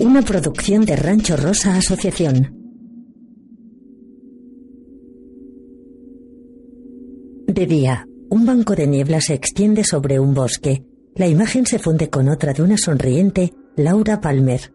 Una 0.00 0.22
producción 0.22 0.84
de 0.84 0.96
Rancho 0.96 1.36
Rosa 1.36 1.76
Asociación. 1.76 2.58
De 7.46 7.66
día, 7.66 8.06
un 8.28 8.44
banco 8.44 8.74
de 8.74 8.86
niebla 8.86 9.20
se 9.20 9.34
extiende 9.34 9.84
sobre 9.84 10.18
un 10.18 10.34
bosque. 10.34 10.84
La 11.14 11.26
imagen 11.26 11.64
se 11.66 11.78
funde 11.78 12.10
con 12.10 12.28
otra 12.28 12.52
de 12.52 12.62
una 12.62 12.76
sonriente 12.76 13.54
Laura 13.76 14.20
Palmer. 14.20 14.72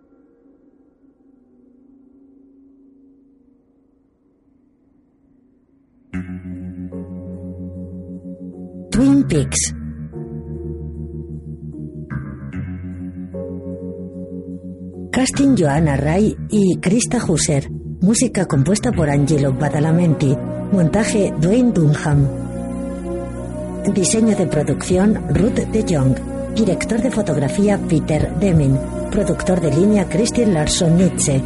Twin 8.91 9.27
Peaks. 9.27 9.73
Casting 15.17 15.55
Joanna 15.57 15.97
Ray 15.97 16.37
y 16.51 16.77
Krista 16.77 17.17
Husser. 17.17 17.71
Música 17.71 18.45
compuesta 18.45 18.91
por 18.91 19.09
Angelo 19.09 19.51
Badalamenti. 19.51 20.37
Montaje 20.71 21.33
Dwayne 21.41 21.71
Dunham. 21.71 22.27
Diseño 23.95 24.35
de 24.35 24.45
producción 24.45 25.15
Ruth 25.29 25.55
de 25.71 25.81
Jong. 25.89 26.53
Director 26.53 27.01
de 27.01 27.09
fotografía 27.09 27.79
Peter 27.89 28.31
Deming. 28.39 28.77
Productor 29.09 29.59
de 29.59 29.71
línea 29.71 30.07
Christian 30.07 30.53
Larson 30.53 30.95
Nietzsche. 30.95 31.41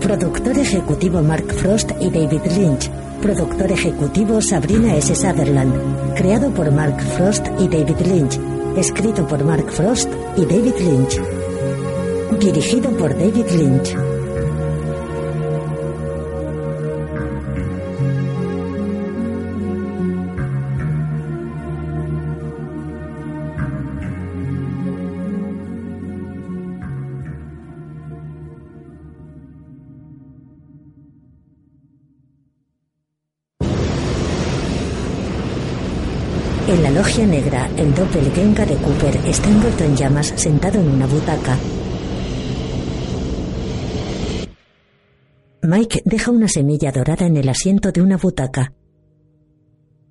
Productor 0.00 0.56
ejecutivo 0.56 1.22
Mark 1.22 1.52
Frost 1.54 1.90
y 2.00 2.08
David 2.08 2.42
Lynch. 2.56 2.88
Productor 3.20 3.72
ejecutivo 3.72 4.40
Sabrina 4.40 4.94
S. 4.94 5.12
Sutherland. 5.12 5.74
Creado 6.14 6.50
por 6.54 6.70
Mark 6.70 7.00
Frost 7.16 7.48
y 7.58 7.66
David 7.66 7.98
Lynch. 8.06 8.38
Escrito 8.76 9.26
por 9.26 9.42
Mark 9.42 9.68
Frost 9.72 10.08
y 10.36 10.42
David 10.42 10.74
Lynch. 10.78 11.43
Dirigido 12.38 12.90
por 12.90 13.10
David 13.16 13.46
Lynch. 13.52 13.96
En 36.66 36.82
la 36.82 36.90
logia 36.90 37.26
negra, 37.26 37.68
el 37.76 37.94
doppelganger 37.94 38.68
de 38.68 38.76
Cooper 38.76 39.16
está 39.26 39.48
envuelto 39.48 39.84
en 39.84 39.96
llamas 39.96 40.32
sentado 40.36 40.80
en 40.80 40.88
una 40.88 41.06
butaca. 41.06 41.56
Mike 45.66 46.02
deja 46.04 46.30
una 46.30 46.46
semilla 46.46 46.92
dorada 46.92 47.26
en 47.26 47.38
el 47.38 47.48
asiento 47.48 47.90
de 47.90 48.02
una 48.02 48.18
butaca. 48.18 48.74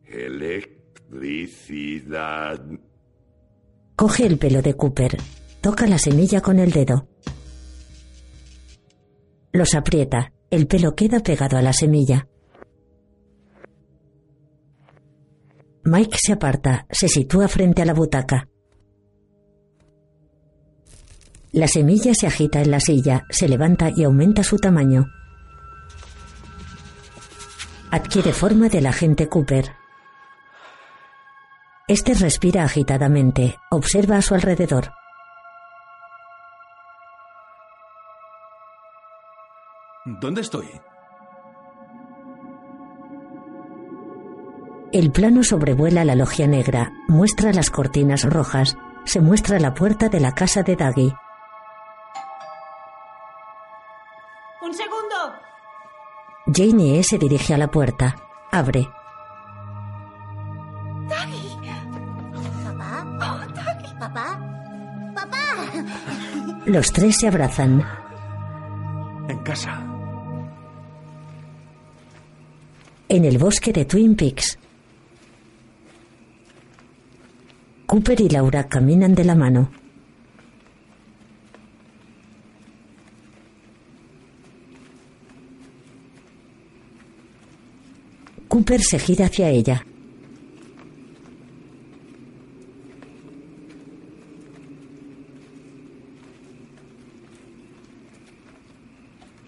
Electricidad. 0.03 2.59
Coge 3.95 4.25
el 4.25 4.39
pelo 4.39 4.63
de 4.63 4.73
Cooper, 4.73 5.15
toca 5.61 5.85
la 5.85 5.99
semilla 5.99 6.41
con 6.41 6.57
el 6.57 6.71
dedo. 6.71 7.07
Los 9.51 9.75
aprieta, 9.75 10.33
el 10.49 10.65
pelo 10.65 10.95
queda 10.95 11.19
pegado 11.19 11.55
a 11.55 11.61
la 11.61 11.73
semilla. 11.73 12.27
Mike 15.83 16.17
se 16.19 16.33
aparta, 16.33 16.87
se 16.89 17.07
sitúa 17.07 17.47
frente 17.47 17.83
a 17.83 17.85
la 17.85 17.93
butaca. 17.93 18.49
La 21.51 21.67
semilla 21.67 22.15
se 22.15 22.25
agita 22.25 22.59
en 22.59 22.71
la 22.71 22.79
silla, 22.79 23.27
se 23.29 23.47
levanta 23.47 23.91
y 23.95 24.03
aumenta 24.03 24.41
su 24.41 24.57
tamaño. 24.57 25.05
Adquiere 27.93 28.33
forma 28.33 28.69
del 28.69 28.87
agente 28.87 29.29
Cooper. 29.29 29.75
Este 31.87 32.15
respira 32.15 32.63
agitadamente, 32.63 33.59
observa 33.69 34.17
a 34.17 34.23
su 34.23 34.33
alrededor. 34.33 34.91
¿Dónde 40.05 40.41
estoy? 40.41 40.81
El 44.91 45.11
plano 45.11 45.43
sobrevuela 45.43 46.03
la 46.03 46.15
logia 46.15 46.47
negra, 46.47 46.91
muestra 47.07 47.53
las 47.53 47.69
cortinas 47.69 48.23
rojas, 48.23 48.75
se 49.03 49.21
muestra 49.21 49.59
la 49.59 49.75
puerta 49.75 50.09
de 50.09 50.19
la 50.19 50.33
casa 50.33 50.63
de 50.63 50.75
Daggy. 50.75 51.13
¡Un 54.63 54.73
segundo! 54.73 55.42
Janie 56.45 56.99
E. 56.99 57.03
se 57.03 57.17
dirige 57.17 57.53
a 57.53 57.57
la 57.57 57.69
puerta. 57.71 58.15
Abre. 58.51 58.89
¿Papá? 62.69 63.07
¿Papá? 63.99 64.39
¿Papá? 65.15 65.37
Los 66.65 66.91
tres 66.91 67.17
se 67.17 67.27
abrazan. 67.27 67.83
En 69.29 69.37
casa. 69.39 69.81
En 73.07 73.23
el 73.23 73.37
bosque 73.37 73.71
de 73.71 73.85
Twin 73.85 74.15
Peaks. 74.15 74.59
Cooper 77.85 78.19
y 78.19 78.29
Laura 78.29 78.67
caminan 78.67 79.15
de 79.15 79.23
la 79.23 79.35
mano. 79.35 79.69
Cooper 88.53 88.83
se 88.83 88.99
gira 88.99 89.25
hacia 89.25 89.49
ella. 89.49 89.83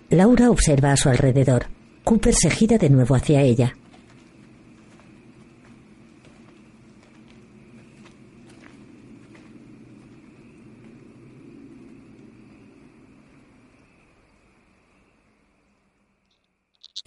Laura 0.10 0.50
observa 0.50 0.92
a 0.92 0.98
su 0.98 1.10
alrededor. 1.10 1.68
Cooper 2.04 2.34
se 2.34 2.50
gira 2.50 2.80
de 2.80 2.90
nuevo 2.90 3.14
hacia 3.14 3.44
ella. 3.44 3.76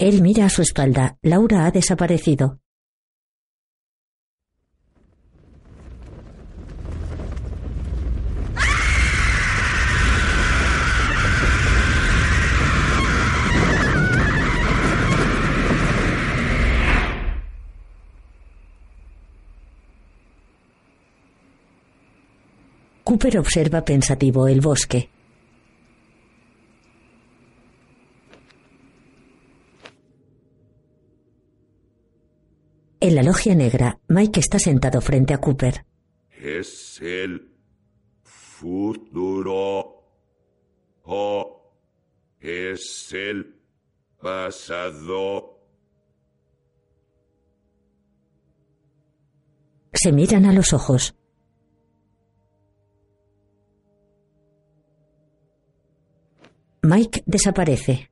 Él 0.00 0.22
mira 0.22 0.44
a 0.44 0.48
su 0.48 0.62
espalda. 0.62 1.18
Laura 1.22 1.66
ha 1.66 1.72
desaparecido. 1.72 2.60
Cooper 23.02 23.38
observa 23.38 23.84
pensativo 23.84 24.46
el 24.46 24.60
bosque. 24.60 25.10
La 33.18 33.24
logia 33.24 33.52
negra, 33.56 33.98
Mike 34.06 34.38
está 34.38 34.60
sentado 34.60 35.00
frente 35.00 35.34
a 35.34 35.38
Cooper. 35.38 35.84
Es 36.30 37.00
el 37.02 37.52
futuro 38.22 40.04
o 41.02 41.74
es 42.38 43.12
el 43.12 43.60
pasado. 44.22 45.58
Se 49.92 50.12
miran 50.12 50.46
a 50.46 50.52
los 50.52 50.72
ojos. 50.72 51.16
Mike 56.82 57.24
desaparece. 57.26 58.07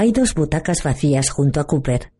Hay 0.00 0.12
dos 0.12 0.32
butacas 0.32 0.84
vacías 0.84 1.28
junto 1.28 1.58
a 1.58 1.66
Cooper. 1.66 2.12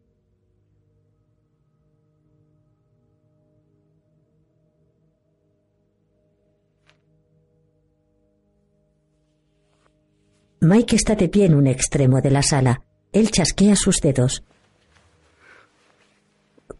Mike 10.59 10.97
está 10.97 11.15
de 11.15 11.29
pie 11.29 11.45
en 11.45 11.55
un 11.55 11.69
extremo 11.69 12.21
de 12.21 12.33
la 12.33 12.43
sala. 12.43 12.83
Él 13.13 13.31
chasquea 13.31 13.77
sus 13.77 14.01
dedos. 14.01 14.43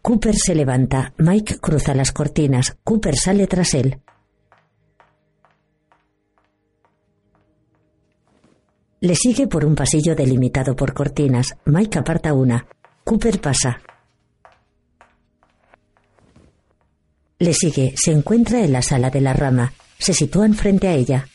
Cooper 0.01 0.35
se 0.35 0.53
levanta. 0.53 1.13
Mike 1.17 1.59
cruza 1.59 1.95
las 1.95 2.11
cortinas. 2.11 2.77
Cooper 2.83 3.15
sale 3.15 3.47
tras 3.47 3.73
él. 3.73 4.01
Le 9.01 9.15
sigue 9.15 9.47
por 9.47 9.63
un 9.63 9.75
pasillo 9.75 10.13
delimitado 10.13 10.75
por 10.75 10.93
cortinas. 10.93 11.55
Mike 11.65 11.99
aparta 11.99 12.33
una. 12.33 12.67
Cooper 13.05 13.39
pasa. 13.39 13.79
Le 17.37 17.53
sigue. 17.53 17.93
Se 17.95 18.11
encuentra 18.11 18.59
en 18.59 18.73
la 18.73 18.81
sala 18.81 19.09
de 19.09 19.21
la 19.21 19.33
rama. 19.33 19.71
Se 19.97 20.13
sitúan 20.13 20.53
frente 20.53 20.89
a 20.89 20.93
ella. 20.95 21.27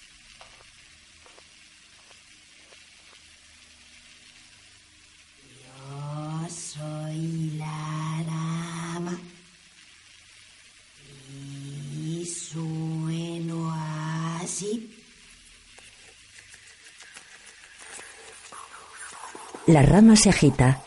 La 19.74 19.82
rama 19.82 20.14
se 20.14 20.28
agita. 20.28 20.84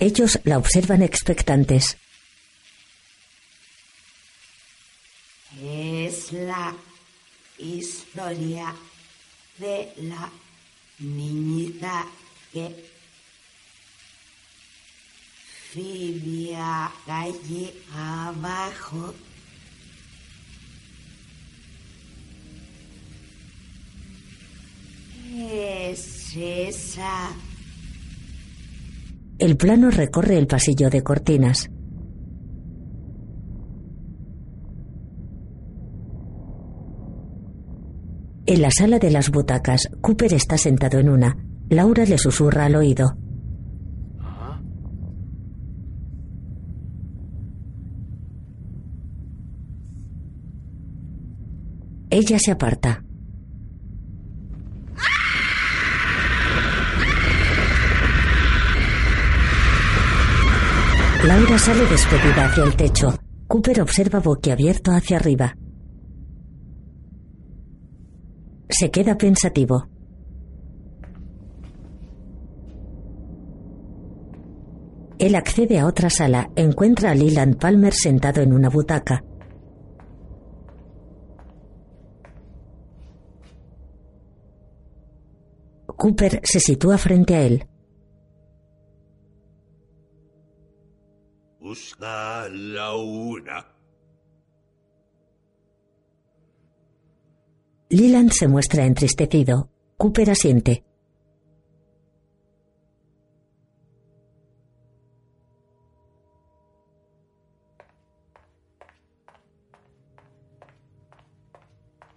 Ellos 0.00 0.40
la 0.44 0.56
observan 0.56 1.02
expectantes. 1.02 1.98
Es 5.62 6.32
la 6.32 6.74
historia 7.58 8.74
de 9.58 9.92
la 9.98 10.32
niñita 11.00 12.06
que 12.50 12.90
vivía 15.74 16.90
calle 17.04 17.74
abajo. 17.92 19.14
Es 25.36 26.34
esa. 26.34 27.30
El 29.44 29.58
plano 29.58 29.90
recorre 29.90 30.38
el 30.38 30.46
pasillo 30.46 30.88
de 30.88 31.02
cortinas. 31.02 31.70
En 38.46 38.62
la 38.62 38.70
sala 38.70 38.98
de 38.98 39.10
las 39.10 39.30
butacas, 39.30 39.90
Cooper 40.00 40.32
está 40.32 40.56
sentado 40.56 40.98
en 40.98 41.10
una. 41.10 41.36
Laura 41.68 42.06
le 42.06 42.16
susurra 42.16 42.64
al 42.64 42.74
oído. 42.74 43.18
Ella 52.08 52.38
se 52.38 52.50
aparta. 52.50 53.04
Laura 61.26 61.58
sale 61.58 61.86
despedida 61.86 62.44
hacia 62.44 62.64
el 62.64 62.76
techo. 62.76 63.18
Cooper 63.48 63.80
observa 63.80 64.20
boquiabierto 64.20 64.90
hacia 64.90 65.16
arriba. 65.16 65.56
Se 68.68 68.90
queda 68.90 69.16
pensativo. 69.16 69.88
Él 75.18 75.34
accede 75.34 75.78
a 75.78 75.86
otra 75.86 76.10
sala, 76.10 76.50
encuentra 76.56 77.12
a 77.12 77.14
Leland 77.14 77.56
Palmer 77.56 77.94
sentado 77.94 78.42
en 78.42 78.52
una 78.52 78.68
butaca. 78.68 79.24
Cooper 85.86 86.42
se 86.44 86.60
sitúa 86.60 86.98
frente 86.98 87.34
a 87.34 87.40
él. 87.40 87.66
Busca 91.64 92.46
la 92.50 92.94
una. 92.94 93.66
Leland 97.88 98.32
se 98.32 98.48
muestra 98.48 98.84
entristecido. 98.84 99.70
Cooper 99.96 100.30
asiente. 100.30 100.84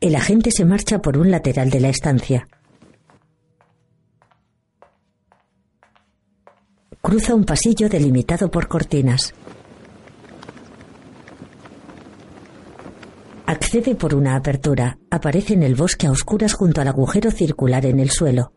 El 0.01 0.15
agente 0.15 0.51
se 0.51 0.65
marcha 0.65 0.99
por 0.99 1.17
un 1.17 1.31
lateral 1.31 1.69
de 1.69 1.79
la 1.79 1.87
estancia. 1.87 2.49
Cruza 7.07 7.33
un 7.33 7.45
pasillo 7.45 7.87
delimitado 7.87 8.51
por 8.51 8.67
cortinas. 8.67 9.33
Accede 13.45 13.95
por 13.95 14.13
una 14.13 14.35
apertura. 14.35 14.99
Aparece 15.09 15.53
en 15.53 15.63
el 15.63 15.75
bosque 15.75 16.07
a 16.07 16.11
oscuras 16.11 16.53
junto 16.53 16.81
al 16.81 16.89
agujero 16.89 17.31
circular 17.31 17.85
en 17.85 18.01
el 18.01 18.09
suelo. 18.09 18.51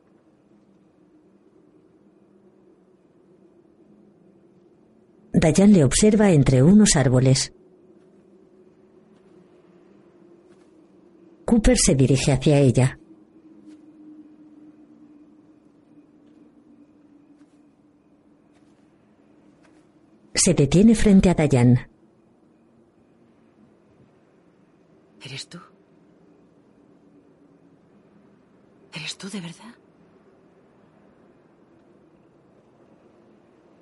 Dayan 5.32 5.72
le 5.72 5.84
observa 5.84 6.32
entre 6.32 6.64
unos 6.64 6.96
árboles. 6.96 7.52
Cooper 11.44 11.78
se 11.78 11.94
dirige 11.94 12.32
hacia 12.32 12.58
ella. 12.58 12.99
Se 20.42 20.54
detiene 20.54 20.94
frente 20.94 21.28
a 21.28 21.34
Dayan. 21.34 21.86
¿Eres 25.20 25.46
tú? 25.46 25.58
¿Eres 28.94 29.18
tú 29.18 29.28
de 29.28 29.38
verdad? 29.42 29.74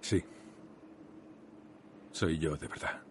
Sí. 0.00 0.20
Soy 2.10 2.40
yo, 2.40 2.56
de 2.56 2.66
verdad. 2.66 3.02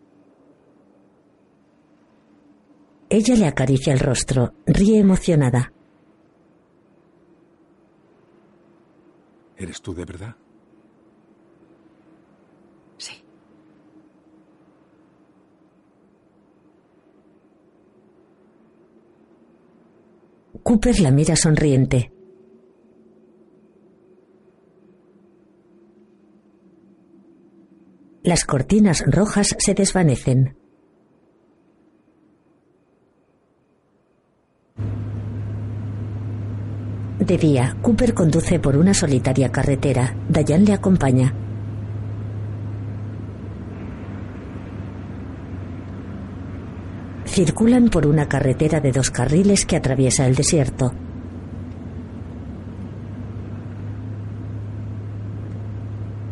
Ella 3.08 3.36
le 3.36 3.48
acaricia 3.48 3.94
el 3.94 4.00
rostro, 4.00 4.56
ríe 4.66 5.00
emocionada. 5.00 5.72
¿Eres 9.56 9.82
tú 9.82 9.94
de 9.94 10.04
verdad? 10.04 10.36
Cooper 20.68 21.00
la 21.00 21.12
mira 21.12 21.38
sonriente. 21.38 22.12
Las 28.22 28.44
cortinas 28.44 29.02
rojas 29.08 29.56
se 29.60 29.74
desvanecen. 29.74 30.58
De 37.20 37.38
día, 37.38 37.78
Cooper 37.82 38.14
conduce 38.14 38.60
por 38.60 38.76
una 38.76 38.94
solitaria 38.94 39.50
carretera. 39.50 40.18
Dayan 40.28 40.66
le 40.66 40.74
acompaña. 40.74 41.47
Circulan 47.38 47.90
por 47.90 48.08
una 48.08 48.28
carretera 48.28 48.80
de 48.80 48.92
dos 48.92 49.12
carriles 49.12 49.68
que 49.68 49.76
atraviesa 49.76 50.26
el 50.26 50.34
desierto. 50.34 50.92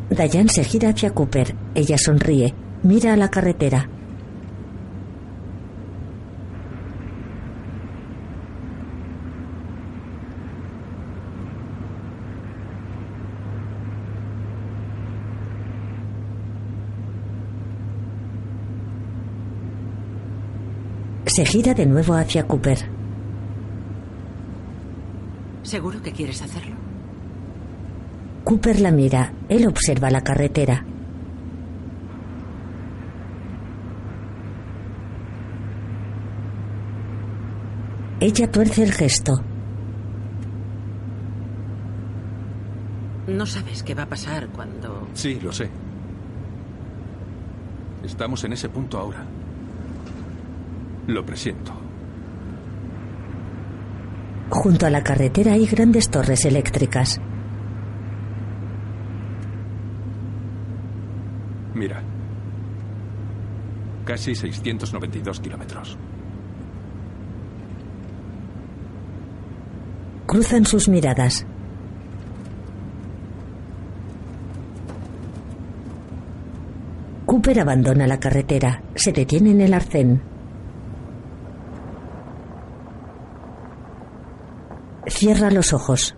Dayan 0.10 0.50
se 0.50 0.64
gira 0.64 0.90
hacia 0.90 1.12
Cooper. 1.12 1.54
Ella 1.76 2.00
sonríe. 2.00 2.56
Mira 2.82 3.14
a 3.14 3.18
la 3.18 3.30
carretera. 3.30 3.88
Se 21.36 21.44
gira 21.44 21.74
de 21.74 21.86
nuevo 21.86 22.14
hacia 22.14 22.48
Cooper. 22.48 22.78
¿Seguro 25.64 26.02
que 26.02 26.14
quieres 26.14 26.42
hacerlo? 26.42 26.78
Cooper 28.46 28.80
la 28.80 28.90
mira. 28.92 29.34
Él 29.50 29.68
observa 29.68 30.10
la 30.10 30.22
carretera. 30.22 30.86
Ella 38.22 38.50
tuerce 38.50 38.84
el 38.84 38.94
gesto. 38.94 39.44
No 43.28 43.46
sabes 43.46 43.84
qué 43.84 43.94
va 43.94 44.04
a 44.04 44.10
pasar 44.10 44.48
cuando... 44.56 45.10
Sí, 45.14 45.42
lo 45.42 45.52
sé. 45.52 45.70
Estamos 48.06 48.42
en 48.46 48.54
ese 48.54 48.70
punto 48.70 48.98
ahora. 48.98 49.26
Lo 51.08 51.26
presiento. 51.26 51.74
Junto 54.50 54.86
a 54.86 54.90
la 54.90 55.04
carretera 55.04 55.54
hay 55.54 55.66
grandes 55.66 56.10
torres 56.10 56.46
eléctricas. 56.46 57.20
Mira. 61.76 62.02
Casi 64.06 64.34
692 64.34 65.40
kilómetros. 65.40 65.98
Cruzan 70.26 70.66
sus 70.66 70.90
miradas. 70.90 71.46
Cooper 77.26 77.60
abandona 77.60 78.08
la 78.08 78.20
carretera. 78.20 78.82
Se 78.96 79.12
detiene 79.12 79.52
en 79.52 79.62
el 79.62 79.74
arcén. 79.74 80.35
Cierra 85.26 85.50
los 85.50 85.74
ojos. 85.74 86.14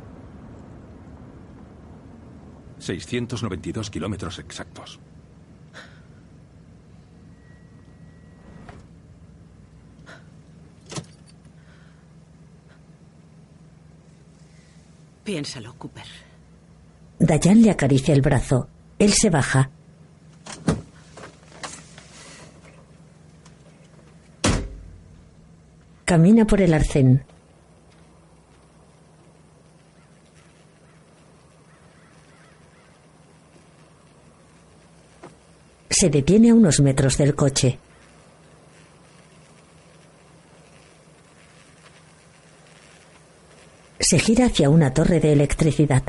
692 2.79 3.89
kilómetros 3.89 4.37
exactos. 4.37 4.99
Piénsalo, 15.23 15.73
Cooper. 15.77 16.03
Dayan 17.17 17.61
le 17.61 17.71
acaricia 17.71 18.13
el 18.13 18.21
brazo. 18.21 18.67
Él 18.99 19.13
se 19.13 19.29
baja. 19.29 19.69
Camina 26.03 26.45
por 26.45 26.59
el 26.59 26.73
arcén. 26.73 27.36
Se 35.99 36.11
detiene 36.11 36.51
a 36.51 36.53
unos 36.53 36.79
metros 36.79 37.17
del 37.17 37.33
coche. 37.33 37.79
Se 43.99 44.19
gira 44.19 44.45
hacia 44.45 44.69
una 44.69 44.93
torre 44.93 45.19
de 45.19 45.33
electricidad. 45.33 46.03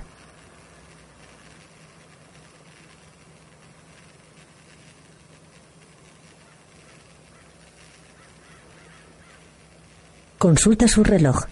Consulta 10.37 10.87
su 10.87 11.03
reloj. 11.03 11.47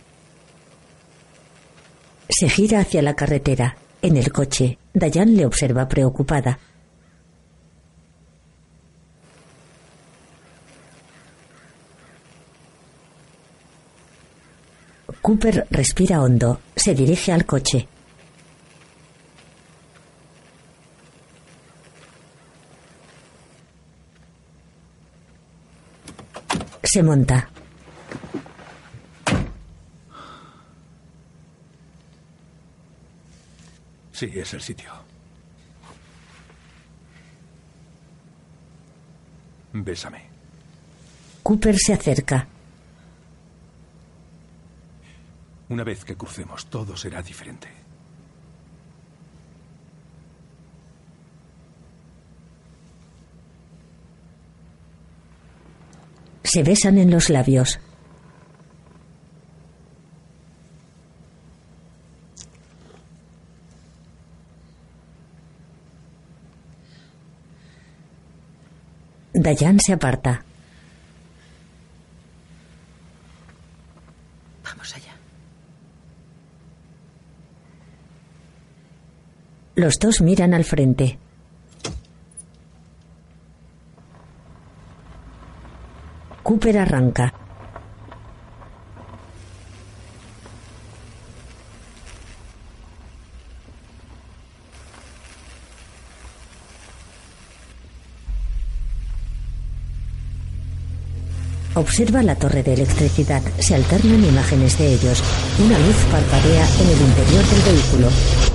Se 2.29 2.51
gira 2.51 2.81
hacia 2.81 3.01
la 3.01 3.17
carretera. 3.17 3.79
En 4.03 4.19
el 4.19 4.31
coche, 4.31 4.77
Dayan 4.93 5.35
le 5.35 5.47
observa 5.47 5.89
preocupada. 5.89 6.59
Cooper 15.27 15.67
respira 15.73 16.23
hondo. 16.23 16.61
Se 16.77 16.95
dirige 16.95 17.33
al 17.33 17.45
coche. 17.45 17.89
Se 26.85 27.03
monta. 27.03 27.51
Sí, 34.13 34.31
es 34.33 34.55
el 34.55 34.61
sitio. 34.61 34.93
Bésame. 39.73 40.23
Cooper 41.43 41.77
se 41.77 41.95
acerca. 41.95 42.47
Una 45.69 45.83
vez 45.85 46.05
que 46.05 46.17
crucemos, 46.17 46.67
todo 46.67 46.97
será 46.97 47.23
diferente. 47.23 47.69
Se 56.45 56.63
besan 56.63 56.99
en 56.99 57.11
los 57.11 57.29
labios. 57.29 57.81
Dayan 69.35 69.79
se 69.81 69.93
aparta. 69.93 70.43
Vamos 74.65 74.95
allá. 74.97 75.15
Los 79.77 79.99
dos 79.99 80.23
miran 80.23 80.55
al 80.55 80.65
frente. 80.65 81.19
Cooper 86.43 86.79
arranca. 86.79 87.35
Observa 101.75 102.23
la 102.23 102.35
torre 102.35 102.63
de 102.63 102.73
electricidad. 102.73 103.43
Se 103.59 103.75
alternan 103.75 104.25
imágenes 104.25 104.79
de 104.79 104.95
ellos. 104.95 105.23
Una 105.63 105.79
luz 105.79 105.97
parpadea 106.11 106.67
en 106.81 106.89
el 106.89 107.01
interior 107.03 107.45
del 107.45 107.75
vehículo. 107.75 108.46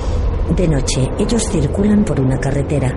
De 0.55 0.67
noche, 0.67 1.07
ellos 1.17 1.43
circulan 1.49 2.03
por 2.03 2.19
una 2.19 2.37
carretera. 2.37 2.93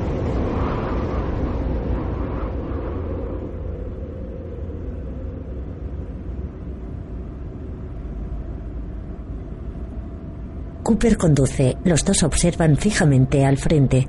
Cooper 10.83 11.17
conduce. 11.17 11.77
Los 11.85 12.05
dos 12.05 12.25
observan 12.25 12.77
fijamente 12.77 13.45
al 13.45 13.57
frente. 13.57 14.09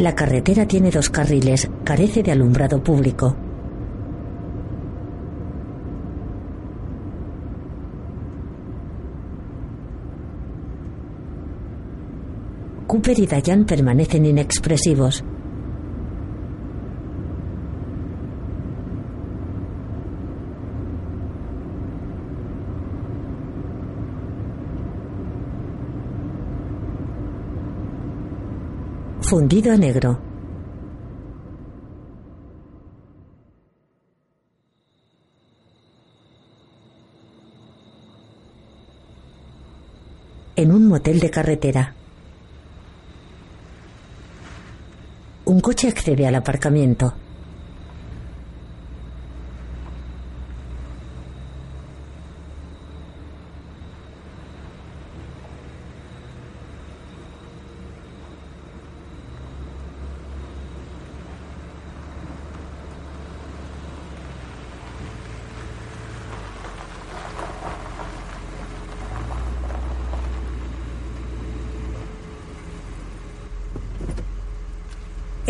La 0.00 0.14
carretera 0.14 0.64
tiene 0.66 0.90
dos 0.90 1.10
carriles, 1.10 1.68
carece 1.84 2.22
de 2.22 2.32
alumbrado 2.32 2.82
público. 2.82 3.36
Cooper 12.86 13.18
y 13.18 13.26
Dayan 13.26 13.66
permanecen 13.66 14.24
inexpresivos. 14.24 15.22
Fundido 29.30 29.72
a 29.72 29.76
negro. 29.76 30.18
en 40.56 40.72
un 40.72 40.88
motel 40.88 41.20
de 41.20 41.30
carretera. 41.30 41.94
Un 45.44 45.60
coche 45.60 45.86
accede 45.86 46.26
al 46.26 46.34
aparcamiento. 46.34 47.14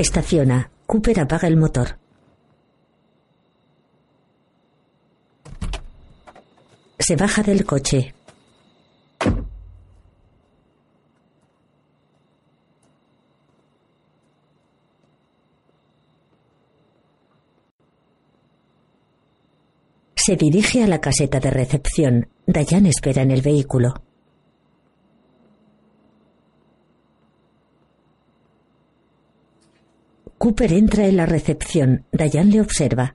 Estaciona. 0.00 0.71
Cooper 0.87 1.21
apaga 1.21 1.47
el 1.47 1.59
motor. 1.59 1.99
Se 6.99 7.16
baja 7.16 7.42
del 7.42 7.66
coche. 7.66 8.14
Se 20.16 20.37
dirige 20.37 20.83
a 20.83 20.87
la 20.87 21.02
caseta 21.02 21.40
de 21.40 21.50
recepción. 21.50 22.30
Dayan 22.47 22.87
espera 22.87 23.21
en 23.21 23.33
el 23.33 23.42
vehículo. 23.42 23.92
Cooper 30.43 30.73
entra 30.73 31.07
en 31.07 31.19
la 31.19 31.27
recepción. 31.27 32.07
Dayan 32.13 32.49
le 32.51 32.63
observa. 32.63 33.15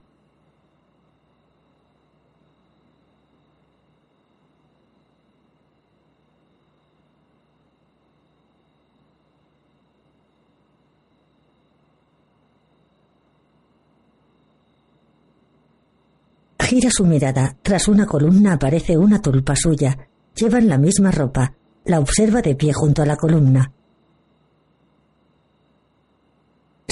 Gira 16.60 16.92
su 16.92 17.04
mirada. 17.06 17.56
Tras 17.60 17.88
una 17.88 18.06
columna 18.06 18.52
aparece 18.52 18.96
una 18.96 19.20
tulpa 19.20 19.56
suya. 19.56 19.98
Llevan 20.36 20.68
la 20.68 20.78
misma 20.78 21.10
ropa. 21.10 21.54
La 21.86 21.98
observa 21.98 22.40
de 22.40 22.54
pie 22.54 22.72
junto 22.72 23.02
a 23.02 23.06
la 23.06 23.16
columna. 23.16 23.72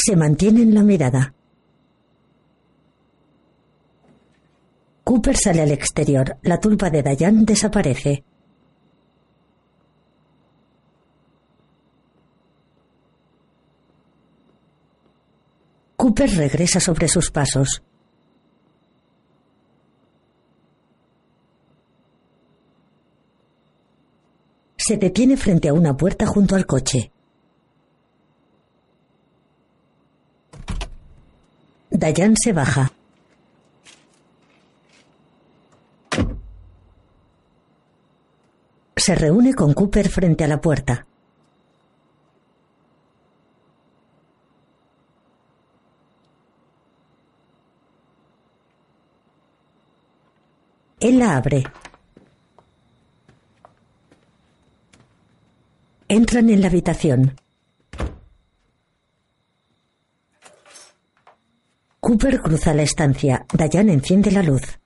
Se 0.06 0.16
mantienen 0.16 0.75
la 0.75 0.82
mirada. 0.82 1.32
Cooper 5.02 5.34
sale 5.34 5.62
al 5.62 5.70
exterior. 5.70 6.37
La 6.42 6.61
tulpa 6.61 6.90
de 6.90 7.02
Dayan 7.02 7.46
desaparece. 7.46 8.23
Cooper 15.96 16.30
regresa 16.37 16.80
sobre 16.80 17.08
sus 17.08 17.30
pasos. 17.30 17.82
Se 24.76 24.99
detiene 24.99 25.38
frente 25.38 25.70
a 25.70 25.73
una 25.73 25.96
puerta 25.96 26.26
junto 26.26 26.57
al 26.57 26.66
coche. 26.66 27.13
Dayan 32.05 32.37
se 32.37 32.53
baja. 32.53 32.93
Se 38.95 39.14
reúne 39.14 39.55
con 39.55 39.73
Cooper 39.73 40.11
frente 40.11 40.45
a 40.45 40.49
la 40.49 40.61
puerta. 40.61 41.07
Él 51.01 51.19
la 51.19 51.38
abre. 51.38 51.64
Entran 56.09 56.51
en 56.51 56.61
la 56.61 56.67
habitación. 56.67 57.43
Cooper 62.05 62.38
cruza 62.43 62.75
la 62.75 62.83
estancia. 62.83 63.47
Dayan 63.51 63.88
enciende 63.88 64.31
la 64.31 64.43
luz. 64.43 64.79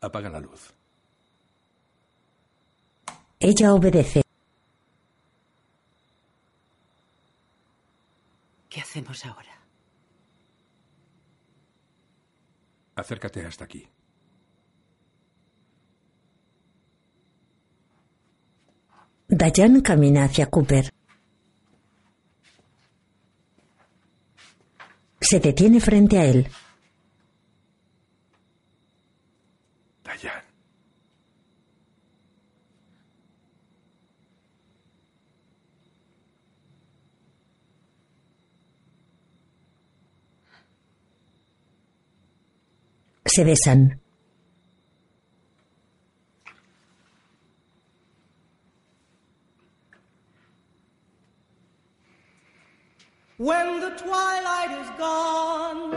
Apaga 0.00 0.28
la 0.28 0.40
luz. 0.40 0.74
Ella 3.38 3.72
obedece. 3.72 4.22
¿Qué 8.68 8.80
hacemos 8.80 9.24
ahora? 9.26 9.62
Acércate 12.96 13.46
hasta 13.46 13.62
aquí. 13.62 13.88
Dayan 19.28 19.82
camina 19.82 20.24
hacia 20.24 20.50
Cooper. 20.50 20.90
Se 25.30 25.38
detiene 25.40 25.78
frente 25.78 26.18
a 26.18 26.24
él. 26.24 26.48
Dayan. 30.02 30.42
Se 43.26 43.44
besan. 43.44 44.07
When 53.38 53.78
the 53.78 53.90
twilight 53.90 54.72
is 54.82 54.90
gone, 54.98 55.94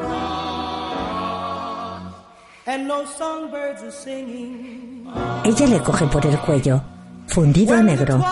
and 2.68 2.88
no 2.88 3.04
songbirds 3.04 3.82
are 3.82 3.90
singing. 3.90 5.08
Ella 5.44 5.66
le 5.68 5.80
coge 5.80 6.06
por 6.06 6.24
el 6.24 6.38
cuello. 6.38 6.84
Fundido 7.26 7.74
a 7.74 7.82
negro. 7.82 8.24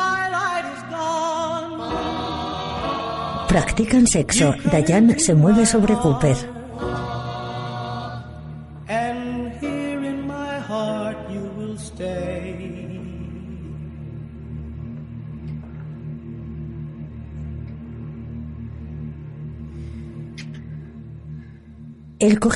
Practican 3.48 4.06
sexo. 4.06 4.54
Dayan 4.72 5.20
se 5.20 5.34
mueve 5.34 5.66
sobre 5.66 5.96
Cooper. 5.96 6.59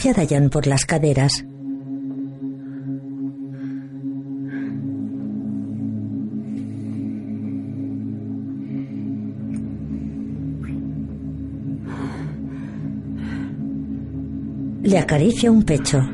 Coge 0.04 0.10
a 0.10 0.14
Dayan 0.14 0.50
por 0.50 0.68
las 0.68 0.86
caderas. 0.86 1.46
Le 14.84 15.00
acaricia 15.00 15.50
un 15.50 15.64
pecho. 15.64 16.13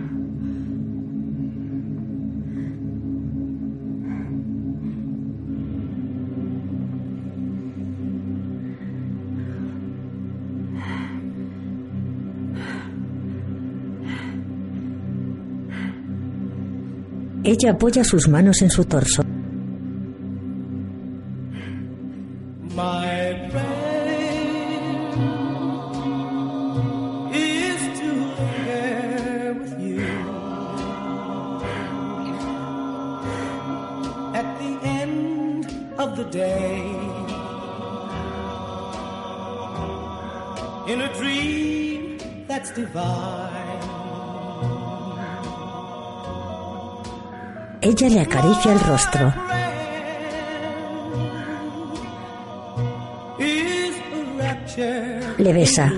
Ella 17.52 17.72
apoya 17.72 18.04
sus 18.04 18.28
manos 18.28 18.62
en 18.62 18.70
su 18.70 18.86
torso. 18.86 19.24
Ella 48.02 48.16
le 48.16 48.22
acaricia 48.22 48.72
el 48.72 48.80
rostro. 48.80 49.34
Le 55.38 55.54
besa. 55.54 55.92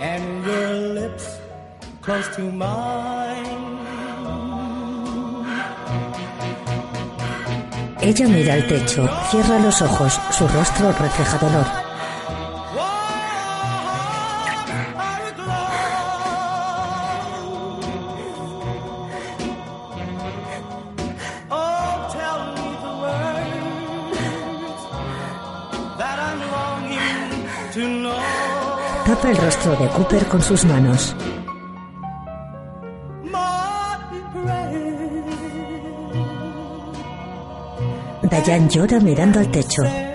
And 0.00 0.44
your 0.44 0.74
lips 0.94 1.38
close 2.02 2.28
to 2.34 2.42
mine. 2.50 3.23
Ella 8.06 8.28
mira 8.28 8.52
al 8.52 8.66
techo, 8.66 9.08
cierra 9.30 9.58
los 9.58 9.80
ojos, 9.80 10.20
su 10.30 10.46
rostro 10.46 10.92
refleja 10.92 11.38
dolor. 11.38 11.64
Tapa 29.06 29.30
el 29.30 29.36
rostro 29.38 29.76
de 29.76 29.88
Cooper 29.88 30.26
con 30.26 30.42
sus 30.42 30.66
manos. 30.66 31.16
Dayan 38.44 38.68
llora 38.68 39.00
mirando 39.00 39.38
al 39.38 39.50
techo. 39.50 40.13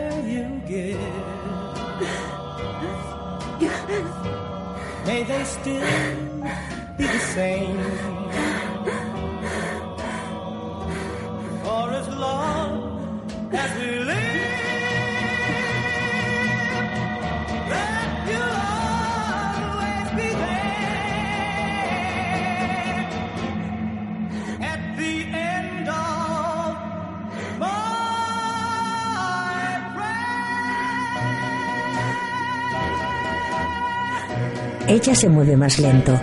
Se 35.12 35.28
mueve 35.28 35.58
más 35.58 35.80
lento. 35.80 36.18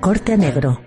Corte 0.00 0.32
a 0.32 0.36
negro. 0.36 0.80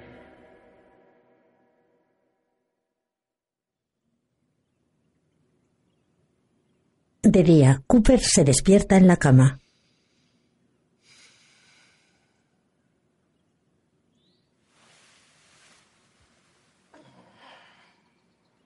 De 7.23 7.43
día, 7.43 7.81
Cooper 7.87 8.19
se 8.19 8.43
despierta 8.43 8.97
en 8.97 9.07
la 9.07 9.15
cama. 9.15 9.61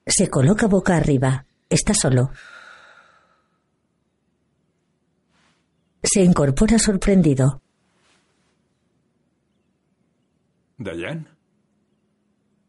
Se 0.06 0.28
coloca 0.28 0.66
boca 0.66 0.96
arriba. 0.96 1.46
Está 1.68 1.94
solo. 1.94 2.30
Se 6.02 6.22
incorpora 6.22 6.80
sorprendido. 6.80 7.62
¿Dayan? 10.78 11.26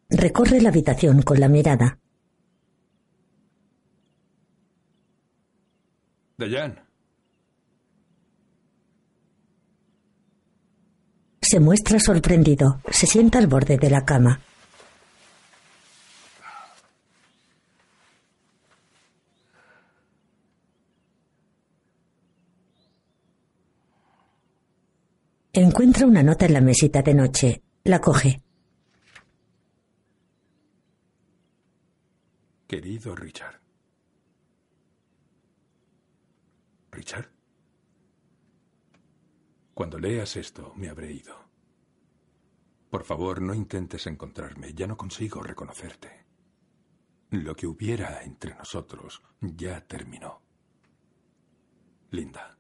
Recorre 0.10 0.62
la 0.62 0.70
habitación 0.70 1.22
con 1.22 1.40
la 1.40 1.50
mirada. 1.50 2.00
¿Dayan? 6.38 6.80
Se 11.42 11.60
muestra 11.60 12.00
sorprendido. 12.00 12.82
Se 12.90 13.08
sienta 13.08 13.40
al 13.40 13.48
borde 13.48 13.78
de 13.78 13.90
la 13.90 14.06
cama. 14.06 14.40
Encuentra 25.52 26.06
una 26.06 26.22
nota 26.22 26.46
en 26.46 26.54
la 26.54 26.62
mesita 26.62 27.02
de 27.02 27.14
noche. 27.14 27.62
La 27.88 28.02
coge. 28.02 28.44
Querido 32.68 33.16
Richard. 33.16 33.62
Richard. 36.92 37.30
Cuando 39.74 40.00
leas 40.00 40.36
esto, 40.36 40.74
me 40.76 40.90
habré 40.90 41.14
ido. 41.14 41.34
Por 42.90 43.06
favor, 43.06 43.42
no 43.42 43.54
intentes 43.54 44.06
encontrarme. 44.06 44.74
Ya 44.74 44.86
no 44.86 44.98
consigo 44.98 45.42
reconocerte. 45.42 46.26
Lo 47.30 47.56
que 47.56 47.68
hubiera 47.68 48.22
entre 48.24 48.54
nosotros 48.54 49.22
ya 49.40 49.80
terminó. 49.80 50.42
Linda. 52.12 52.58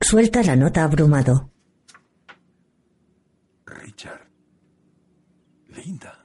Suelta 0.00 0.44
la 0.44 0.54
nota 0.54 0.84
abrumado. 0.84 1.50
Richard. 3.68 4.26
Linda. 5.68 6.24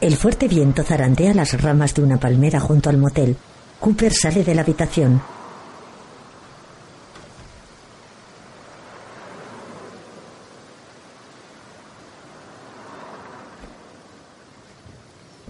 El 0.00 0.16
fuerte 0.16 0.48
viento 0.48 0.82
zarandea 0.82 1.32
las 1.32 1.60
ramas 1.60 1.94
de 1.94 2.02
una 2.02 2.18
palmera 2.18 2.60
junto 2.60 2.90
al 2.90 2.98
motel. 2.98 3.36
Cooper 3.80 4.12
sale 4.12 4.44
de 4.44 4.54
la 4.54 4.62
habitación. 4.62 5.22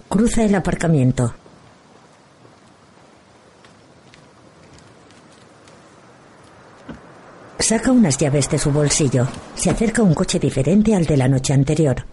Cruza 0.07 0.43
el 0.43 0.55
aparcamiento. 0.55 1.33
Saca 7.67 7.91
unas 7.91 8.19
llaves 8.19 8.47
de 8.47 8.59
su 8.59 8.71
bolsillo. 8.71 9.27
Se 9.55 9.71
acerca 9.71 10.03
un 10.03 10.13
coche 10.13 10.37
diferente 10.37 10.93
al 10.93 11.03
de 11.03 11.17
la 11.17 11.27
noche 11.27 11.51
anterior. 11.51 12.05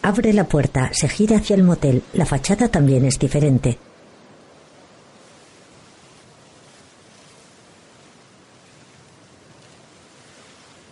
Abre 0.00 0.32
la 0.32 0.44
puerta, 0.44 0.88
se 0.94 1.10
gira 1.10 1.36
hacia 1.36 1.56
el 1.56 1.64
motel. 1.64 2.02
La 2.14 2.24
fachada 2.24 2.68
también 2.68 3.04
es 3.04 3.18
diferente. 3.18 3.78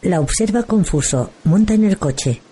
La 0.03 0.21
observa 0.21 0.65
confuso. 0.65 1.31
Monta 1.45 1.73
en 1.73 1.85
el 1.87 1.97
coche. 1.99 2.43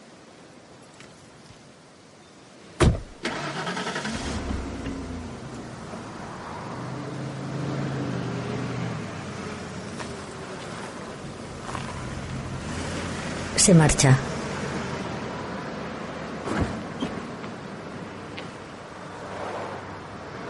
Se 13.65 13.73
marcha. 13.73 14.19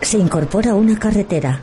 Se 0.03 0.19
incorpora 0.19 0.75
una 0.75 0.99
carretera. 0.99 1.61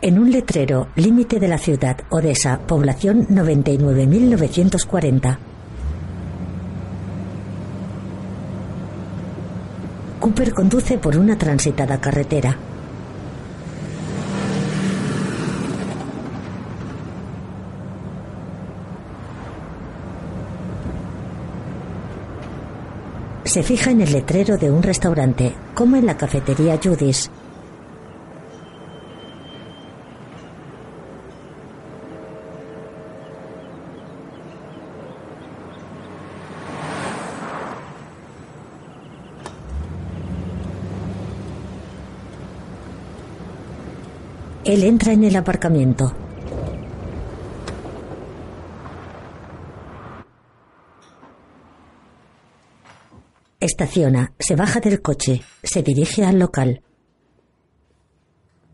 En 0.00 0.18
un 0.18 0.30
letrero, 0.30 0.88
límite 0.96 1.38
de 1.38 1.48
la 1.48 1.58
ciudad, 1.58 1.98
Odessa, 2.08 2.58
población 2.66 3.26
99.940. 3.28 5.45
Cooper 10.36 10.52
conduce 10.52 10.98
por 10.98 11.16
una 11.16 11.38
transitada 11.38 11.98
carretera. 11.98 12.54
Se 23.44 23.62
fija 23.62 23.92
en 23.92 24.02
el 24.02 24.12
letrero 24.12 24.58
de 24.58 24.70
un 24.70 24.82
restaurante, 24.82 25.54
como 25.74 25.96
en 25.96 26.04
la 26.04 26.18
cafetería 26.18 26.78
Judy's. 26.84 27.30
Él 44.66 44.82
entra 44.82 45.12
en 45.12 45.22
el 45.22 45.36
aparcamiento. 45.36 46.12
Estaciona, 53.60 54.32
se 54.40 54.56
baja 54.56 54.80
del 54.80 55.00
coche, 55.00 55.42
se 55.62 55.84
dirige 55.84 56.24
al 56.24 56.40
local. 56.40 56.82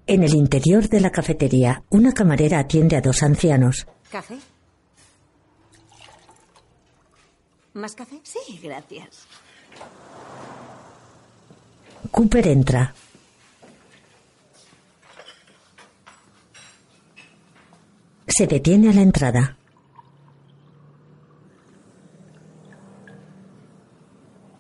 En 0.06 0.22
el 0.22 0.32
interior 0.32 0.88
de 0.88 1.00
la 1.00 1.10
cafetería, 1.10 1.84
una 1.90 2.12
camarera 2.12 2.60
atiende 2.60 2.96
a 2.96 3.02
dos 3.02 3.22
ancianos. 3.22 3.86
¿Café? 4.10 4.38
¿Más 7.74 7.94
café? 7.94 8.18
Sí, 8.22 8.58
gracias. 8.62 9.26
Cooper 12.10 12.48
entra. 12.48 12.94
Se 18.34 18.46
detiene 18.46 18.88
a 18.88 18.94
la 18.94 19.02
entrada. 19.02 19.58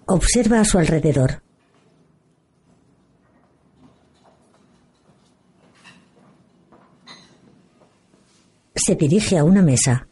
Observa 0.04 0.60
a 0.60 0.64
su 0.66 0.76
alrededor. 0.76 1.42
Se 8.74 8.94
dirige 8.94 9.38
a 9.38 9.44
una 9.44 9.62
mesa. 9.62 10.06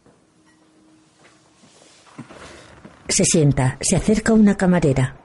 Se 3.09 3.27
sienta, 3.27 3.77
se 3.83 3.97
acerca 3.97 4.33
a 4.33 4.37
una 4.37 4.57
camarera. 4.57 5.17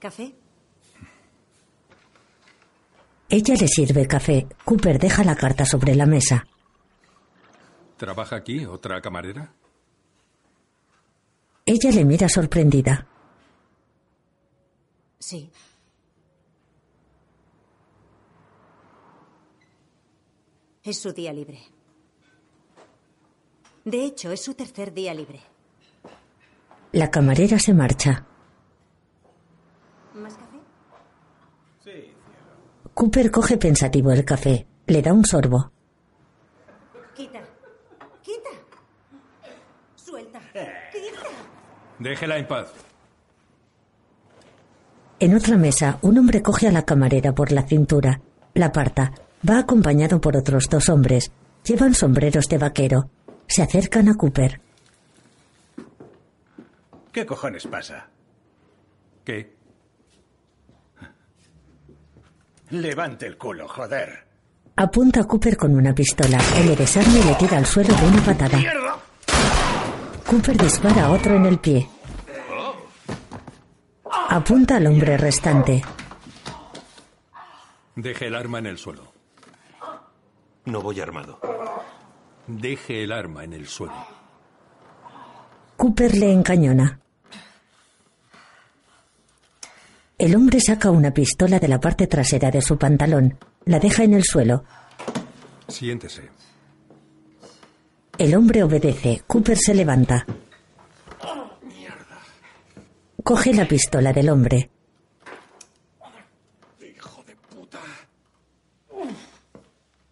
¿Café? 0.00 0.43
Ella 3.28 3.54
le 3.54 3.68
sirve 3.68 4.06
café. 4.06 4.46
Cooper 4.64 4.98
deja 4.98 5.24
la 5.24 5.34
carta 5.34 5.64
sobre 5.64 5.94
la 5.94 6.06
mesa. 6.06 6.46
¿Trabaja 7.96 8.36
aquí 8.36 8.64
otra 8.66 9.00
camarera? 9.00 9.52
Ella 11.66 11.90
le 11.90 12.04
mira 12.04 12.28
sorprendida. 12.28 13.06
Sí. 15.18 15.50
Es 20.82 21.00
su 21.00 21.12
día 21.12 21.32
libre. 21.32 21.60
De 23.86 24.04
hecho, 24.04 24.30
es 24.32 24.42
su 24.42 24.54
tercer 24.54 24.92
día 24.92 25.14
libre. 25.14 25.40
La 26.92 27.10
camarera 27.10 27.58
se 27.58 27.72
marcha. 27.72 28.26
¿Más? 30.14 30.36
Cooper 32.94 33.30
coge 33.32 33.56
pensativo 33.58 34.12
el 34.12 34.24
café. 34.24 34.66
Le 34.86 35.02
da 35.02 35.12
un 35.12 35.24
sorbo. 35.24 35.72
Quita. 37.16 37.40
Quita. 38.22 38.50
Suelta. 39.96 40.40
Quita. 40.92 41.22
Déjela 41.98 42.38
en 42.38 42.46
paz. 42.46 42.72
En 45.18 45.34
otra 45.34 45.56
mesa, 45.56 45.98
un 46.02 46.18
hombre 46.18 46.40
coge 46.42 46.68
a 46.68 46.72
la 46.72 46.84
camarera 46.84 47.34
por 47.34 47.50
la 47.50 47.62
cintura. 47.62 48.20
La 48.54 48.66
aparta. 48.66 49.12
Va 49.48 49.58
acompañado 49.58 50.20
por 50.20 50.36
otros 50.36 50.68
dos 50.68 50.88
hombres. 50.88 51.32
Llevan 51.64 51.94
sombreros 51.94 52.48
de 52.48 52.58
vaquero. 52.58 53.10
Se 53.48 53.62
acercan 53.62 54.08
a 54.08 54.14
Cooper. 54.14 54.60
¿Qué 57.12 57.26
cojones 57.26 57.66
pasa? 57.66 58.08
¿Qué? 59.24 59.63
Levante 62.70 63.26
el 63.26 63.36
culo, 63.36 63.68
joder. 63.68 64.26
Apunta 64.76 65.20
a 65.20 65.24
Cooper 65.24 65.56
con 65.56 65.74
una 65.76 65.94
pistola. 65.94 66.38
El 66.56 66.74
desarma 66.74 67.18
y 67.18 67.22
le 67.22 67.34
tira 67.34 67.58
al 67.58 67.66
suelo 67.66 67.94
de 67.94 68.06
una 68.06 68.22
patada. 68.22 68.58
¡Mierda! 68.58 68.96
Cooper 70.28 70.56
dispara 70.56 71.04
a 71.06 71.10
otro 71.12 71.36
en 71.36 71.46
el 71.46 71.58
pie. 71.58 71.88
Apunta 74.30 74.76
al 74.76 74.86
hombre 74.86 75.16
restante. 75.16 75.82
Deje 77.94 78.26
el 78.26 78.34
arma 78.34 78.58
en 78.58 78.66
el 78.66 78.78
suelo. 78.78 79.12
No 80.64 80.80
voy 80.80 81.00
armado. 81.00 81.38
Deje 82.46 83.04
el 83.04 83.12
arma 83.12 83.44
en 83.44 83.52
el 83.52 83.68
suelo. 83.68 83.94
Cooper 85.76 86.14
le 86.16 86.32
encañona. 86.32 87.00
El 90.24 90.36
hombre 90.36 90.58
saca 90.58 90.90
una 90.90 91.12
pistola 91.12 91.58
de 91.58 91.68
la 91.68 91.78
parte 91.78 92.06
trasera 92.06 92.50
de 92.50 92.62
su 92.62 92.78
pantalón. 92.78 93.36
La 93.66 93.78
deja 93.78 94.04
en 94.04 94.14
el 94.14 94.24
suelo. 94.24 94.64
Siéntese. 95.68 96.30
El 98.16 98.34
hombre 98.34 98.62
obedece. 98.62 99.22
Cooper 99.26 99.58
se 99.58 99.74
levanta. 99.74 100.24
Coge 103.22 103.52
la 103.52 103.68
pistola 103.68 104.14
del 104.14 104.30
hombre. 104.30 104.70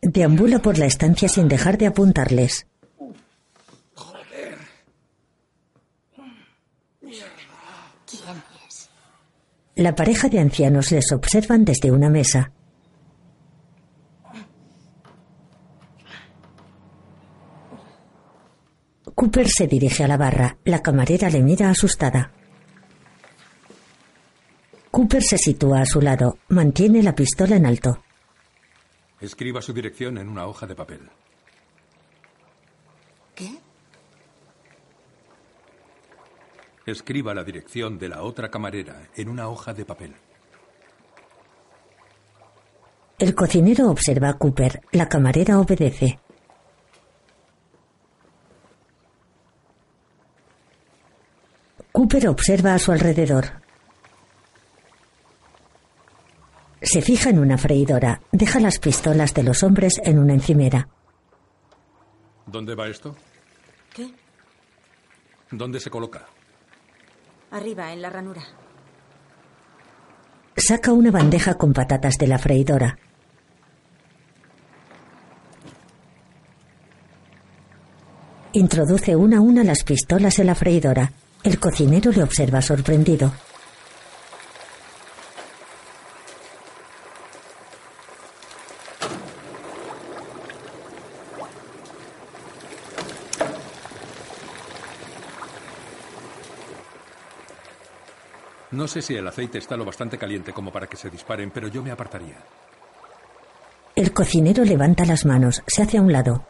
Deambula 0.03 0.59
por 0.59 0.77
la 0.77 0.85
estancia 0.85 1.27
sin 1.31 1.49
dejar 1.49 1.79
de 1.79 1.87
apuntarles. 1.87 2.67
La 9.83 9.97
pareja 9.97 10.29
de 10.29 10.39
ancianos 10.39 10.93
les 10.93 11.11
observan 11.11 11.65
desde 11.65 11.91
una 11.91 12.09
mesa. 12.09 12.53
Cooper 19.13 19.49
se 19.49 19.67
dirige 19.67 20.05
a 20.05 20.07
la 20.07 20.17
barra. 20.17 20.57
La 20.65 20.81
camarera 20.83 21.29
le 21.31 21.43
mira 21.43 21.69
asustada. 21.69 22.31
Cooper 24.93 25.25
se 25.25 25.37
sitúa 25.37 25.81
a 25.81 25.87
su 25.87 26.01
lado. 26.01 26.39
Mantiene 26.51 27.03
la 27.03 27.17
pistola 27.17 27.57
en 27.57 27.67
alto. 27.67 28.05
Escriba 29.21 29.61
su 29.61 29.73
dirección 29.73 30.17
en 30.17 30.29
una 30.29 30.47
hoja 30.47 30.69
de 30.69 30.77
papel. 30.77 31.11
¿Qué? 33.35 33.51
Escriba 36.85 37.33
la 37.33 37.45
dirección 37.45 37.99
de 37.99 38.09
la 38.09 38.23
otra 38.23 38.51
camarera 38.51 39.09
en 39.15 39.29
una 39.29 39.49
hoja 39.49 39.73
de 39.73 39.85
papel. 39.85 40.15
El 43.19 43.37
cocinero 43.37 43.89
observa 43.89 44.31
a 44.31 44.35
Cooper. 44.35 44.81
La 44.91 45.09
camarera 45.09 45.61
obedece. 45.61 46.19
Cooper 51.93 52.29
observa 52.29 52.75
a 52.75 52.79
su 52.81 52.91
alrededor. 52.91 53.63
Se 56.81 57.01
fija 57.01 57.31
en 57.31 57.39
una 57.39 57.59
freidora. 57.59 58.21
Deja 58.33 58.59
las 58.59 58.81
pistolas 58.81 59.33
de 59.35 59.45
los 59.45 59.63
hombres 59.63 60.01
en 60.03 60.19
una 60.19 60.35
encimera. 60.35 60.89
¿Dónde 62.45 62.75
va 62.75 62.89
esto? 62.89 63.15
¿Qué? 63.95 64.13
¿Dónde 65.53 65.79
se 65.79 65.91
coloca? 65.91 66.27
Arriba, 67.53 67.93
en 67.93 68.01
la 68.01 68.09
ranura. 68.09 68.43
Saca 70.57 70.93
una 70.93 71.11
bandeja 71.11 71.55
con 71.55 71.75
patatas 71.75 72.17
de 72.17 72.27
la 72.27 72.39
freidora. 72.39 72.99
Introduce 78.53 79.15
una 79.17 79.37
a 79.37 79.41
una 79.43 79.65
las 79.65 79.85
pistolas 79.85 80.39
en 80.39 80.47
la 80.47 80.55
freidora. 80.55 81.13
El 81.43 81.59
cocinero 81.59 82.11
le 82.11 82.23
observa 82.23 82.63
sorprendido. 82.63 83.33
No 98.83 98.89
sé 98.89 99.01
si 99.01 99.15
el 99.15 99.25
aceite 99.29 99.59
está 99.59 99.77
lo 99.77 99.85
bastante 99.85 100.19
caliente 100.19 100.53
como 100.53 100.73
para 100.73 100.89
que 100.89 100.97
se 100.97 101.09
disparen, 101.09 101.53
pero 101.53 101.69
yo 101.69 101.85
me 101.85 101.93
apartaría. 101.93 102.35
El 103.95 104.13
cocinero 104.13 104.65
levanta 104.65 105.05
las 105.05 105.25
manos, 105.25 105.63
se 105.69 105.83
hace 105.85 105.99
a 105.99 106.03
un 106.03 106.11
lado. 106.13 106.45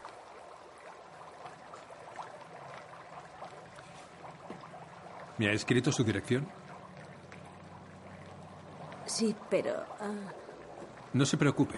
¿Me 5.37 5.47
ha 5.47 5.51
escrito 5.51 5.91
su 5.91 6.03
dirección? 6.03 6.47
Sí, 9.05 9.35
pero... 9.51 9.85
ah, 9.99 10.31
No 11.13 11.27
se 11.27 11.37
preocupe. 11.37 11.77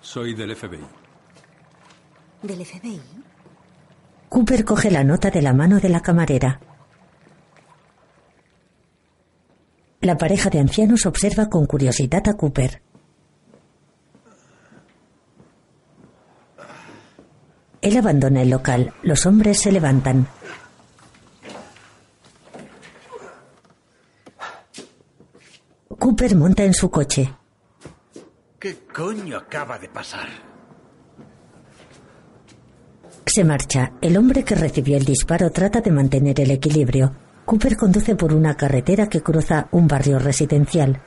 Soy 0.00 0.34
del 0.34 0.56
FBI. 0.56 0.84
¿Del 2.42 2.66
FBI? 2.66 3.00
Cooper 4.28 4.64
coge 4.64 4.90
la 4.90 5.04
nota 5.04 5.30
de 5.30 5.42
la 5.42 5.52
mano 5.52 5.78
de 5.78 5.90
la 5.90 6.00
camarera. 6.00 6.58
La 10.00 10.16
pareja 10.16 10.48
de 10.48 10.58
ancianos 10.58 11.04
observa 11.04 11.50
con 11.50 11.66
curiosidad 11.66 12.26
a 12.26 12.34
Cooper. 12.34 12.80
Él 17.82 17.96
abandona 17.98 18.40
el 18.40 18.48
local. 18.48 18.94
Los 19.02 19.26
hombres 19.26 19.60
se 19.60 19.70
levantan. 19.70 20.26
Cooper 25.98 26.34
monta 26.34 26.64
en 26.64 26.72
su 26.72 26.90
coche. 26.90 27.34
¿Qué 28.58 28.78
coño 28.94 29.36
acaba 29.36 29.78
de 29.78 29.88
pasar? 29.88 30.28
Se 33.26 33.44
marcha. 33.44 33.92
El 34.00 34.16
hombre 34.16 34.44
que 34.44 34.54
recibió 34.54 34.96
el 34.96 35.04
disparo 35.04 35.50
trata 35.50 35.82
de 35.82 35.90
mantener 35.90 36.40
el 36.40 36.50
equilibrio. 36.52 37.12
Cooper 37.50 37.76
conduce 37.76 38.14
por 38.14 38.32
una 38.32 38.56
carretera 38.56 39.08
que 39.08 39.22
cruza 39.22 39.66
un 39.72 39.88
barrio 39.88 40.20
residencial. 40.20 41.00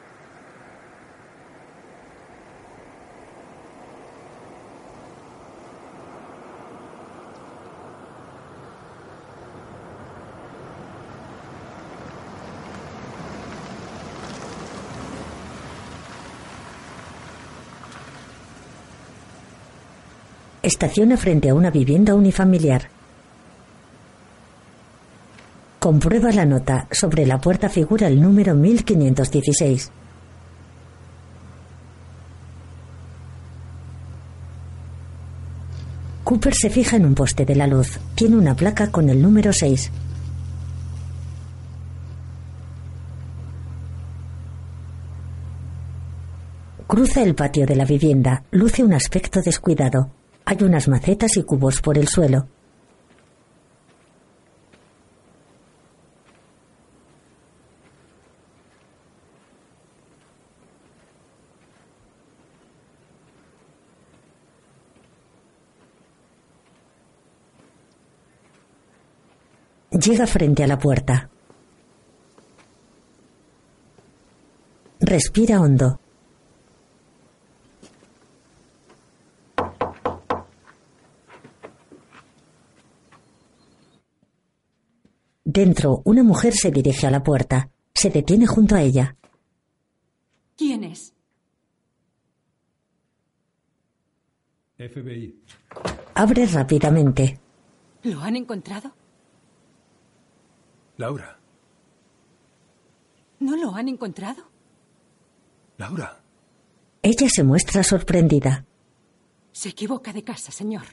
Estaciona 20.61 21.15
frente 21.15 21.47
a 21.47 21.53
una 21.53 21.71
vivienda 21.71 22.13
unifamiliar. 22.15 22.89
Comprueba 25.83 26.31
la 26.31 26.45
nota. 26.45 26.87
Sobre 26.91 27.25
la 27.25 27.41
puerta 27.41 27.67
figura 27.67 28.07
el 28.07 28.21
número 28.21 28.55
1516. 28.55 29.91
Cooper 36.23 36.55
se 36.55 36.69
fija 36.69 36.95
en 36.95 37.05
un 37.05 37.13
poste 37.13 37.43
de 37.43 37.55
la 37.55 37.67
luz. 37.67 37.99
Tiene 38.15 38.37
una 38.37 38.55
placa 38.55 38.91
con 38.91 39.09
el 39.09 39.21
número 39.21 39.51
6. 39.51 39.91
Cruza 46.87 47.23
el 47.23 47.35
patio 47.35 47.65
de 47.65 47.75
la 47.75 47.83
vivienda. 47.83 48.45
Luce 48.51 48.85
un 48.85 48.93
aspecto 48.93 49.41
descuidado. 49.41 50.11
Hay 50.45 50.63
unas 50.63 50.87
macetas 50.87 51.35
y 51.35 51.43
cubos 51.43 51.81
por 51.81 51.97
el 51.97 52.07
suelo. 52.07 52.47
Llega 70.05 70.27
frente 70.27 70.63
a 70.63 70.67
la 70.67 70.77
puerta. 70.77 71.29
Respira 74.99 75.61
hondo. 75.61 75.99
Dentro, 85.45 86.01
una 86.03 86.23
mujer 86.23 86.53
se 86.53 86.69
dirige 86.71 87.07
a 87.07 87.11
la 87.11 87.23
puerta. 87.23 87.69
Se 87.93 88.09
detiene 88.09 88.45
junto 88.45 88.75
a 88.75 88.81
ella. 88.81 89.15
¿Quién 90.57 90.83
es? 90.83 91.13
FBI. 94.77 95.39
Abre 96.15 96.45
rápidamente. 96.47 97.39
¿Lo 98.03 98.19
han 98.19 98.35
encontrado? 98.35 98.93
Laura. 100.97 101.39
¿No 103.39 103.55
lo 103.57 103.75
han 103.75 103.89
encontrado? 103.89 104.43
Laura. 105.77 106.21
Ella 107.01 107.27
se 107.29 107.43
muestra 107.43 107.83
sorprendida. 107.83 108.65
Se 109.51 109.69
equivoca 109.69 110.13
de 110.13 110.23
casa, 110.23 110.51
señor. 110.51 110.83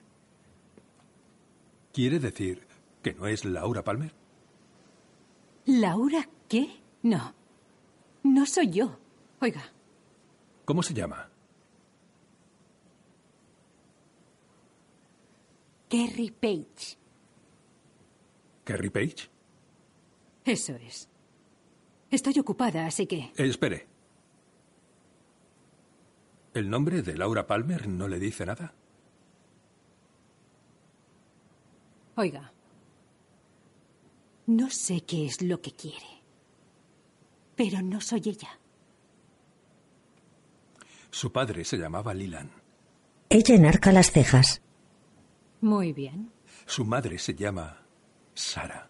¿Quiere 1.93 2.19
decir 2.19 2.67
que 3.03 3.15
no 3.15 3.27
es 3.27 3.45
Laura 3.45 3.83
Palmer? 3.85 4.13
¿Laura 5.67 6.29
qué? 6.49 6.81
No. 7.03 7.35
No 8.23 8.47
soy 8.47 8.71
yo. 8.71 8.99
Oiga, 9.41 9.63
¿Cómo 10.65 10.83
se 10.85 10.95
llama? 10.95 11.29
Kerry 15.89 16.31
Page. 16.31 16.97
¿Kerry 18.65 18.91
Page? 18.91 19.29
Eso 20.45 20.75
es. 20.75 21.09
Estoy 22.11 22.39
ocupada, 22.39 22.87
así 22.87 23.07
que... 23.07 23.19
Eh, 23.19 23.33
espere. 23.37 23.87
¿El 26.55 26.69
nombre 26.69 27.03
de 27.03 27.17
Laura 27.17 27.47
Palmer 27.47 27.87
no 27.87 28.09
le 28.09 28.19
dice 28.19 28.45
nada? 28.45 28.75
Oiga. 32.17 32.53
No 34.47 34.69
sé 34.69 35.03
qué 35.03 35.27
es 35.27 35.43
lo 35.43 35.61
que 35.61 35.71
quiere. 35.73 36.23
Pero 37.55 37.81
no 37.83 38.01
soy 38.01 38.23
ella. 38.25 38.59
Su 41.11 41.31
padre 41.31 41.65
se 41.65 41.77
llamaba 41.79 42.15
Leland. 42.15 42.51
Ella 43.29 43.55
enarca 43.55 43.93
las 43.93 44.11
cejas. 44.11 44.61
Muy 45.61 45.93
bien. 45.93 46.33
Su 46.67 46.85
madre 46.85 47.19
se 47.19 47.35
llama 47.35 47.87
Sara. 48.35 48.90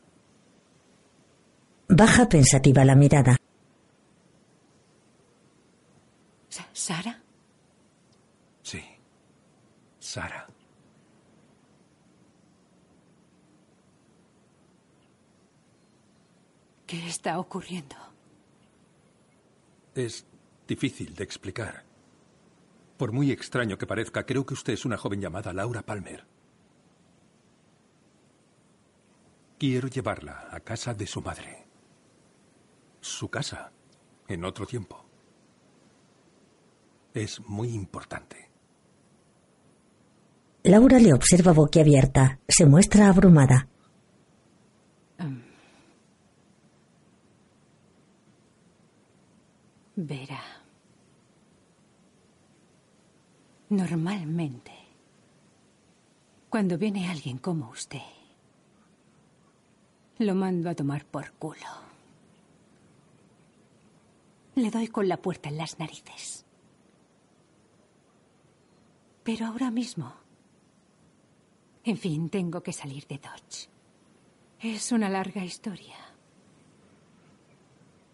Baja 1.90 2.28
pensativa 2.28 2.84
la 2.84 2.94
mirada. 2.94 3.36
Sa- 6.48 6.68
¿Sara? 6.72 7.18
Sí. 8.62 8.82
Sara. 9.98 10.46
¿Qué 16.86 17.06
está 17.06 17.38
ocurriendo? 17.38 17.96
Es 19.94 20.24
difícil 20.66 21.14
de 21.14 21.24
explicar. 21.24 21.84
Por 22.96 23.12
muy 23.12 23.30
extraño 23.30 23.78
que 23.78 23.86
parezca, 23.86 24.26
creo 24.26 24.44
que 24.44 24.54
usted 24.54 24.72
es 24.72 24.84
una 24.84 24.96
joven 24.96 25.20
llamada 25.20 25.52
Laura 25.52 25.82
Palmer. 25.82 26.24
Quiero 29.58 29.88
llevarla 29.88 30.48
a 30.50 30.60
casa 30.60 30.94
de 30.94 31.06
su 31.06 31.20
madre. 31.20 31.66
Su 33.00 33.28
casa, 33.28 33.72
en 34.28 34.44
otro 34.44 34.66
tiempo. 34.66 35.04
Es 37.14 37.40
muy 37.46 37.70
importante. 37.70 38.50
Laura 40.62 40.98
le 40.98 41.14
observa 41.14 41.52
boquiabierta. 41.52 42.38
Se 42.46 42.66
muestra 42.66 43.08
abrumada. 43.08 43.66
Verá. 49.96 50.40
Normalmente, 53.68 54.72
cuando 56.48 56.78
viene 56.78 57.08
alguien 57.08 57.38
como 57.38 57.70
usted, 57.70 58.00
lo 60.18 60.34
mando 60.34 60.70
a 60.70 60.74
tomar 60.74 61.04
por 61.04 61.32
culo. 61.32 61.89
Le 64.54 64.70
doy 64.70 64.88
con 64.88 65.08
la 65.08 65.16
puerta 65.16 65.48
en 65.48 65.56
las 65.56 65.78
narices. 65.78 66.44
Pero 69.22 69.46
ahora 69.46 69.70
mismo, 69.70 70.12
en 71.84 71.96
fin, 71.96 72.28
tengo 72.28 72.62
que 72.62 72.72
salir 72.72 73.06
de 73.06 73.18
Dodge. 73.18 73.68
Es 74.60 74.92
una 74.92 75.08
larga 75.08 75.44
historia. 75.44 75.96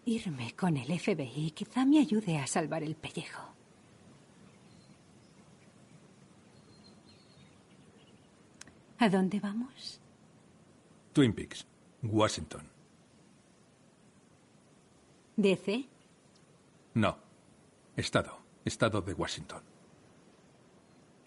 Irme 0.05 0.53
con 0.55 0.77
el 0.77 0.99
FBI 0.99 1.51
quizá 1.51 1.85
me 1.85 1.99
ayude 1.99 2.37
a 2.37 2.47
salvar 2.47 2.83
el 2.83 2.95
pellejo. 2.95 3.43
¿A 8.99 9.09
dónde 9.09 9.39
vamos? 9.39 9.99
Twin 11.13 11.33
Peaks, 11.33 11.67
Washington. 12.03 12.69
¿DC? 15.35 15.87
No. 16.97 17.15
Estado. 17.95 18.39
Estado 18.65 19.01
de 19.01 19.13
Washington. 19.13 19.61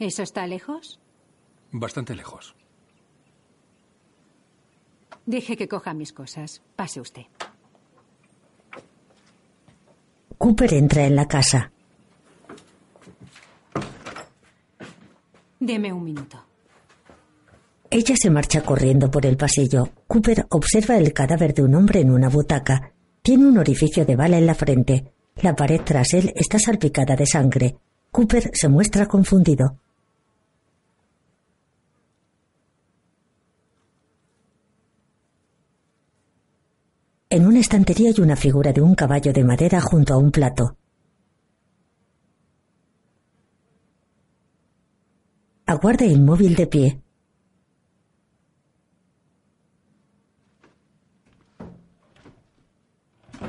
¿Eso 0.01 0.25
está 0.25 0.45
lejos? 0.49 0.99
Bastante 1.71 2.17
lejos. 2.17 2.57
Deje 5.27 5.57
que 5.57 5.69
coja 5.69 5.95
mis 5.95 6.13
cosas. 6.13 6.61
Pase 6.75 7.01
usted. 7.01 7.23
Cooper 10.39 10.75
entra 10.75 11.07
en 11.07 11.15
la 11.15 11.29
casa. 11.29 11.71
Deme 15.61 15.93
un 15.93 16.03
minuto. 16.03 16.45
Ella 17.91 18.17
se 18.17 18.31
marcha 18.31 18.63
corriendo 18.63 19.09
por 19.09 19.25
el 19.25 19.37
pasillo. 19.37 19.91
Cooper 20.09 20.47
observa 20.51 20.97
el 20.97 21.13
cadáver 21.13 21.55
de 21.55 21.63
un 21.63 21.77
hombre 21.77 22.01
en 22.01 22.11
una 22.11 22.29
butaca. 22.29 22.93
Tiene 23.23 23.47
un 23.47 23.59
orificio 23.59 24.05
de 24.05 24.17
bala 24.17 24.37
en 24.37 24.47
la 24.47 24.55
frente. 24.57 25.13
La 25.43 25.57
pared 25.57 25.81
tras 25.83 26.13
él 26.13 26.33
está 26.37 26.59
salpicada 26.59 27.17
de 27.17 27.27
sangre. 27.27 27.77
Cooper 28.11 28.51
se 28.53 28.69
muestra 28.69 29.07
confundido. 29.07 29.79
En 37.31 37.47
una 37.47 37.61
estantería 37.61 38.11
hay 38.11 38.21
una 38.21 38.37
figura 38.37 38.73
de 38.73 38.83
un 38.83 38.95
caballo 38.95 39.33
de 39.33 39.45
madera 39.45 39.81
junto 39.81 40.13
a 40.13 40.19
un 40.19 40.31
plato. 40.31 40.77
Aguarda 45.65 46.05
inmóvil 46.05 46.57
de 46.57 46.67
pie. 46.67 47.01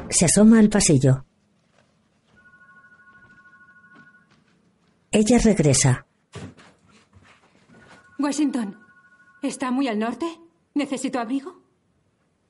Se 0.09 0.25
asoma 0.25 0.59
al 0.59 0.69
pasillo. 0.69 1.25
Ella 5.11 5.37
regresa. 5.43 6.05
Washington, 8.17 8.79
¿está 9.41 9.69
muy 9.71 9.87
al 9.87 9.99
norte? 9.99 10.25
¿Necesito 10.73 11.19
abrigo? 11.19 11.61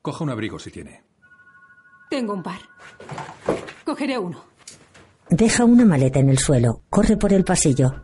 Coja 0.01 0.23
un 0.23 0.29
abrigo 0.29 0.59
si 0.59 0.69
tiene. 0.69 1.03
Tengo 2.09 2.33
un 2.33 2.43
par. 2.43 2.59
Cogeré 3.83 4.17
uno. 4.19 4.43
Deja 5.29 5.65
una 5.65 5.85
maleta 5.85 6.19
en 6.19 6.29
el 6.29 6.37
suelo. 6.37 6.83
Corre 6.89 7.17
por 7.17 7.33
el 7.33 7.43
pasillo. 7.43 8.03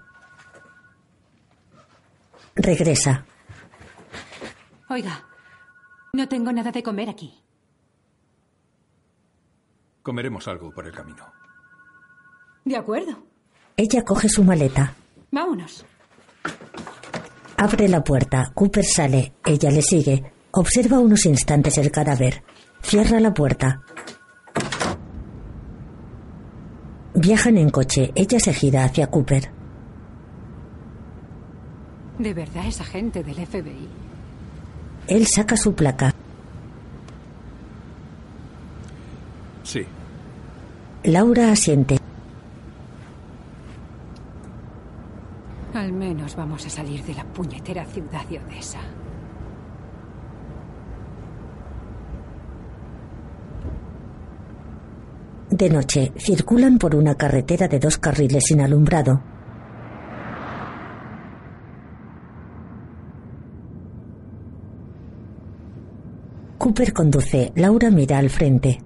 Regresa. 2.56 3.26
Oiga, 4.90 5.24
no 6.14 6.28
tengo 6.28 6.52
nada 6.52 6.72
de 6.72 6.82
comer 6.82 7.10
aquí. 7.10 7.44
Comeremos 10.02 10.48
algo 10.48 10.72
por 10.72 10.88
el 10.88 10.94
camino. 10.94 11.32
De 12.64 12.78
acuerdo. 12.78 13.28
Ella 13.80 14.02
coge 14.04 14.28
su 14.28 14.44
maleta. 14.44 14.96
Vámonos. 15.32 15.86
Abre 17.58 17.88
la 17.88 18.04
puerta. 18.04 18.52
Cooper 18.56 18.84
sale. 18.84 19.34
Ella 19.46 19.70
le 19.70 19.84
sigue. 19.84 20.32
Observa 20.50 20.98
unos 20.98 21.28
instantes 21.28 21.78
el 21.78 21.92
cadáver. 21.92 22.44
Cierra 22.82 23.20
la 23.20 23.36
puerta. 23.36 23.84
Viajan 27.14 27.58
en 27.60 27.70
coche. 27.70 28.12
Ella 28.16 28.40
se 28.40 28.52
gira 28.52 28.84
hacia 28.84 29.12
Cooper. 29.12 29.52
¿De 32.18 32.34
verdad 32.34 32.66
es 32.66 32.82
agente 32.82 33.24
del 33.24 33.46
FBI? 33.46 33.88
Él 35.08 35.28
saca 35.28 35.56
su 35.56 35.76
placa. 35.76 36.16
Sí. 39.64 39.82
Laura 41.04 41.52
asiente. 41.52 41.97
Al 45.88 45.94
menos 45.94 46.36
vamos 46.36 46.66
a 46.66 46.70
salir 46.70 47.02
de 47.06 47.14
la 47.14 47.24
puñetera 47.24 47.86
ciudad 47.86 48.26
de 48.28 48.40
Odessa. 48.40 48.80
De 55.50 55.70
noche, 55.70 56.12
circulan 56.18 56.78
por 56.78 56.94
una 56.94 57.16
carretera 57.16 57.70
de 57.70 57.80
dos 57.80 57.98
carriles 58.00 58.44
sin 58.48 58.60
alumbrado. 58.60 59.24
Cooper 66.58 66.92
conduce. 66.92 67.54
Laura 67.56 67.90
mira 67.92 68.18
al 68.18 68.30
frente. 68.30 68.80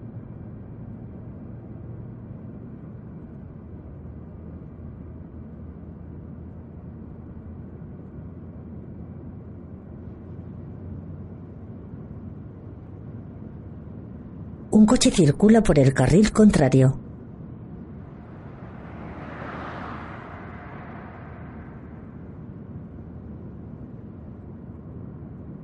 Un 14.71 14.85
coche 14.85 15.11
circula 15.11 15.61
por 15.61 15.77
el 15.77 15.93
carril 15.93 16.31
contrario. 16.31 16.97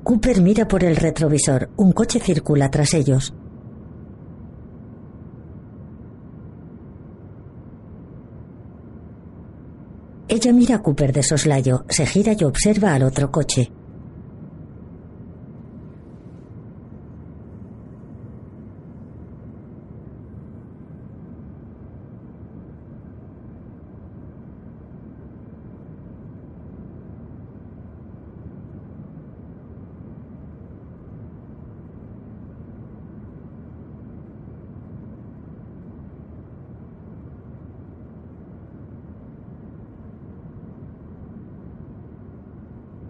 Cooper 0.04 0.42
mira 0.42 0.68
por 0.68 0.84
el 0.84 0.98
retrovisor. 0.98 1.70
Un 1.78 1.94
coche 1.94 2.20
circula 2.20 2.70
tras 2.70 2.94
ellos. 2.94 3.34
Ella 10.28 10.52
mira 10.52 10.76
a 10.76 10.82
Cooper 10.82 11.14
de 11.14 11.24
soslayo, 11.24 11.86
se 11.88 12.06
gira 12.06 12.34
y 12.38 12.44
observa 12.44 12.94
al 12.94 13.04
otro 13.04 13.32
coche. 13.32 13.72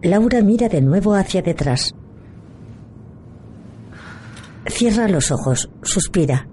Laura 0.07 0.41
mira 0.41 0.69
de 0.69 0.79
nuevo 0.79 1.15
hacia 1.15 1.41
detrás. 1.41 1.93
Cierra 4.67 5.09
los 5.09 5.31
ojos, 5.31 5.69
suspira. 5.83 6.47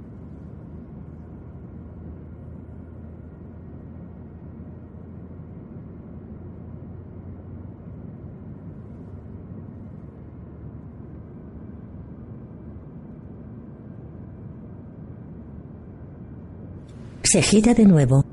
Se 17.22 17.40
gira 17.40 17.72
de 17.72 17.84
nuevo. 17.84 18.24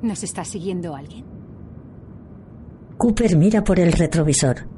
¿Nos 0.00 0.22
está 0.22 0.42
siguiendo 0.46 0.96
alguien? 0.96 1.39
Cooper 3.00 3.34
mira 3.34 3.64
por 3.64 3.80
el 3.80 3.92
retrovisor. 3.92 4.69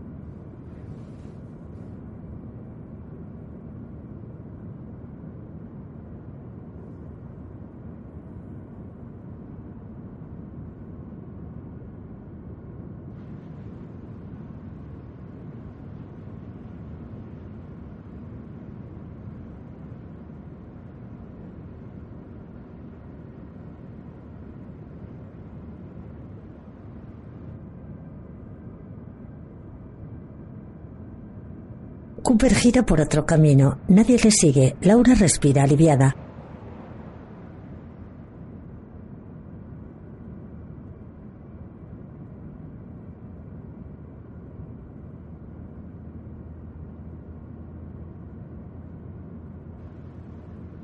Cooper 32.43 32.59
gira 32.59 32.83
por 32.85 33.01
otro 33.01 33.25
camino. 33.25 33.79
Nadie 33.87 34.19
le 34.19 34.33
sigue. 34.33 34.75
Laura 34.81 35.15
respira 35.15 35.63
aliviada. 35.63 36.17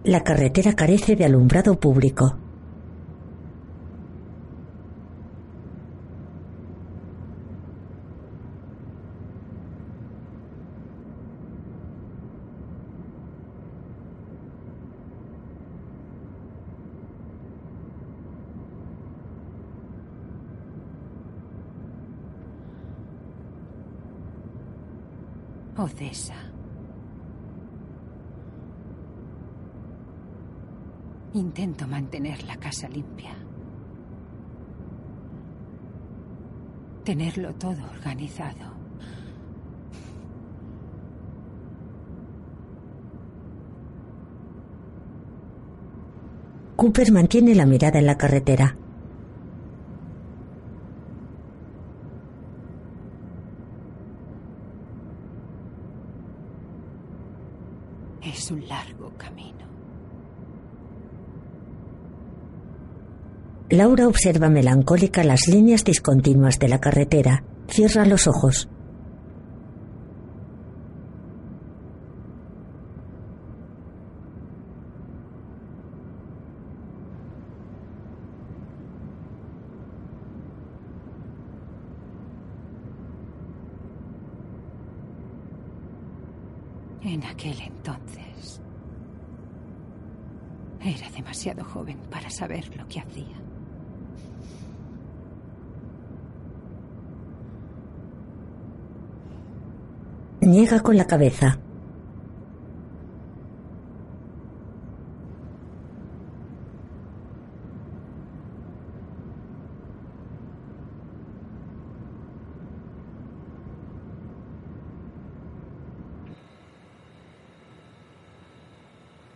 La 0.04 0.22
carretera 0.22 0.74
carece 0.74 1.16
de 1.16 1.24
alumbrado 1.24 1.74
público. 1.80 2.36
Odessa. 25.78 26.34
Intento 31.34 31.86
mantener 31.86 32.42
la 32.42 32.56
casa 32.56 32.88
limpia. 32.88 33.36
Tenerlo 37.04 37.54
todo 37.54 37.84
organizado. 37.92 38.76
Cooper 46.79 47.11
mantiene 47.11 47.57
la 47.57 47.66
mirada 47.66 47.99
en 47.99 48.07
la 48.07 48.16
carretera. 48.16 48.76
Es 58.22 58.49
un 58.53 58.68
largo 58.68 59.11
camino. 59.18 59.66
Laura 63.70 64.07
observa 64.07 64.49
melancólica 64.49 65.24
las 65.24 65.49
líneas 65.49 65.83
discontinuas 65.83 66.61
de 66.61 66.68
la 66.68 66.79
carretera. 66.79 67.43
Cierra 67.66 68.07
los 68.07 68.29
ojos. 68.29 68.68
En 87.09 87.24
aquel 87.24 87.59
entonces 87.61 88.61
era 90.81 91.09
demasiado 91.11 91.64
joven 91.64 91.97
para 92.11 92.29
saber 92.29 92.76
lo 92.76 92.87
que 92.87 93.01
hacía. 93.01 93.37
Con 100.68 100.98
la 100.98 101.06
cabeza. 101.06 101.58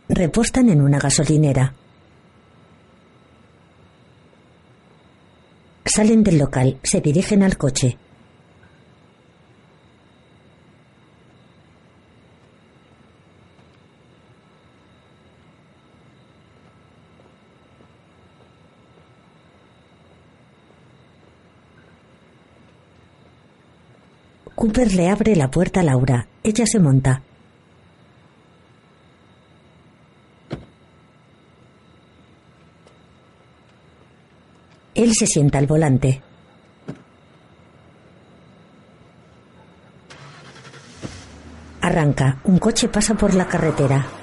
Repostan 0.08 0.68
en 0.68 0.82
una 0.82 0.98
gasolinera. 0.98 1.72
Salen 5.86 6.22
del 6.22 6.38
local, 6.38 6.78
se 6.82 7.00
dirigen 7.00 7.42
al 7.42 7.56
coche. 7.56 7.96
Cooper 24.62 24.94
le 24.94 25.08
abre 25.08 25.34
la 25.34 25.50
puerta 25.50 25.80
a 25.80 25.82
Laura. 25.82 26.28
Ella 26.44 26.64
se 26.66 26.78
monta. 26.78 27.20
Él 34.94 35.14
se 35.14 35.26
sienta 35.26 35.58
al 35.58 35.66
volante. 35.66 36.22
Arranca. 41.80 42.40
Un 42.44 42.58
coche 42.58 42.86
pasa 42.86 43.14
por 43.14 43.34
la 43.34 43.48
carretera. 43.48 44.21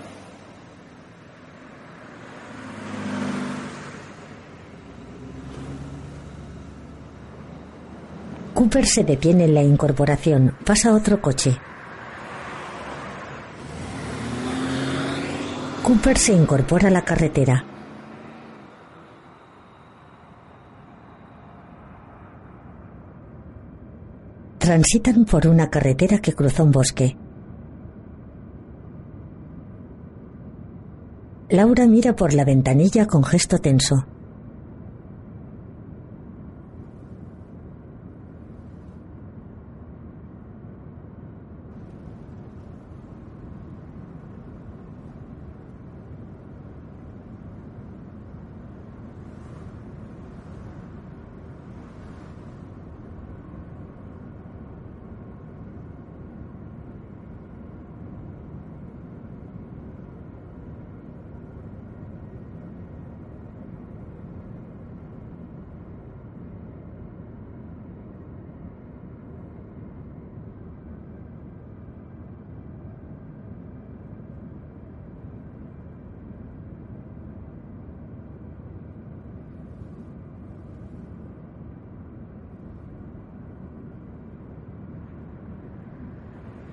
Cooper 8.70 8.86
se 8.86 9.04
detiene 9.04 9.46
en 9.46 9.56
la 9.56 9.64
incorporación. 9.64 10.54
Pasa 10.64 10.94
otro 10.94 11.20
coche. 11.20 11.58
Cooper 15.82 16.16
se 16.20 16.34
incorpora 16.34 16.90
a 16.90 16.92
la 16.92 17.04
carretera. 17.04 17.66
Transitan 24.60 25.26
por 25.26 25.48
una 25.48 25.72
carretera 25.72 26.20
que 26.20 26.34
cruza 26.34 26.62
un 26.62 26.70
bosque. 26.70 27.18
Laura 31.50 31.88
mira 31.88 32.16
por 32.16 32.36
la 32.36 32.46
ventanilla 32.46 33.08
con 33.08 33.24
gesto 33.24 33.58
tenso. 33.58 34.06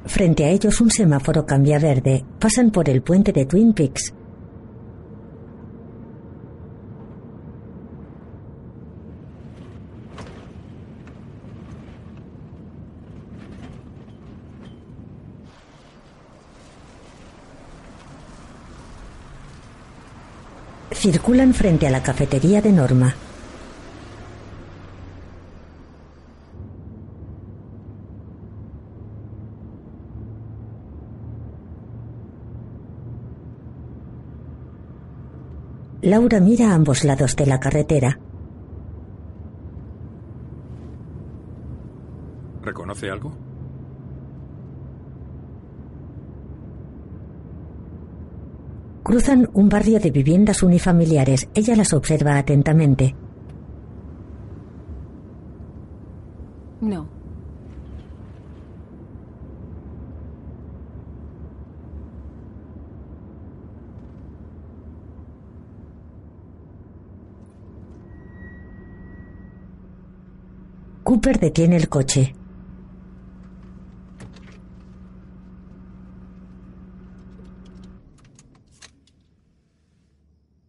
Frente 0.06 0.44
a 0.44 0.50
ellos 0.50 0.80
un 0.80 0.90
semáforo 0.90 1.44
cambia 1.44 1.78
verde. 1.78 2.24
Pasan 2.38 2.70
por 2.70 2.88
el 2.88 3.02
puente 3.02 3.32
de 3.32 3.44
Twin 3.44 3.72
Peaks. 3.72 4.14
Circulan 20.92 21.52
frente 21.52 21.86
a 21.86 21.90
la 21.90 22.02
cafetería 22.02 22.62
de 22.62 22.72
Norma. 22.72 23.14
Laura 36.06 36.38
mira 36.38 36.70
a 36.70 36.74
ambos 36.76 37.02
lados 37.02 37.34
de 37.34 37.46
la 37.46 37.58
carretera. 37.58 38.20
¿Reconoce 42.62 43.10
algo? 43.10 43.32
Cruzan 49.02 49.50
un 49.52 49.68
barrio 49.68 49.98
de 49.98 50.12
viviendas 50.12 50.62
unifamiliares. 50.62 51.48
Ella 51.54 51.74
las 51.74 51.92
observa 51.92 52.38
atentamente. 52.38 53.16
Cooper 71.26 71.40
detiene 71.40 71.74
el 71.74 71.88
coche. 71.88 72.32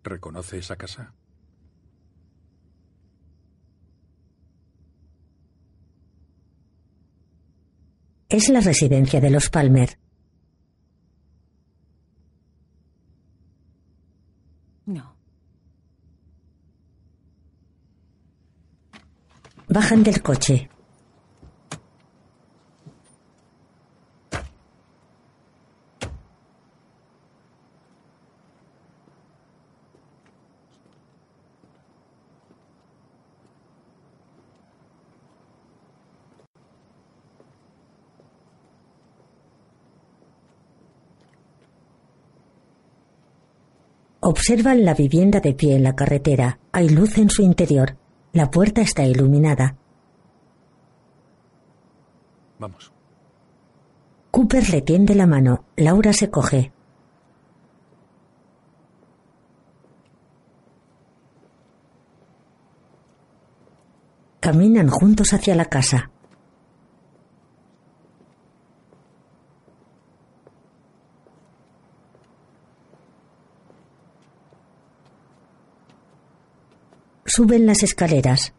¿Reconoce 0.03 0.57
esa 0.57 0.75
casa? 0.75 1.13
Es 8.29 8.49
la 8.49 8.61
residencia 8.61 9.21
de 9.21 9.29
los 9.29 9.51
Palmer. 9.51 9.99
Bajan 19.69 20.01
del 20.01 20.21
coche. 20.21 20.69
Observan 44.21 44.85
la 44.85 44.93
vivienda 44.93 45.41
de 45.41 45.53
pie 45.53 45.75
en 45.75 45.83
la 45.83 45.93
carretera. 45.93 46.57
Hay 46.71 46.87
luz 46.87 47.17
en 47.17 47.29
su 47.29 47.41
interior. 47.41 47.97
La 48.37 48.51
puerta 48.51 48.81
está 48.81 49.03
iluminada. 49.03 49.75
Vamos. 52.59 52.93
Cooper 54.29 54.69
le 54.69 54.83
tiende 54.83 55.15
la 55.15 55.25
mano. 55.25 55.63
Laura 55.75 56.13
se 56.13 56.29
coge. 56.29 56.71
Caminan 64.39 64.89
juntos 64.89 65.33
hacia 65.33 65.55
la 65.55 65.65
casa. 65.65 66.11
Suben 77.37 77.67
las 77.67 77.83
escaleras. 77.83 78.51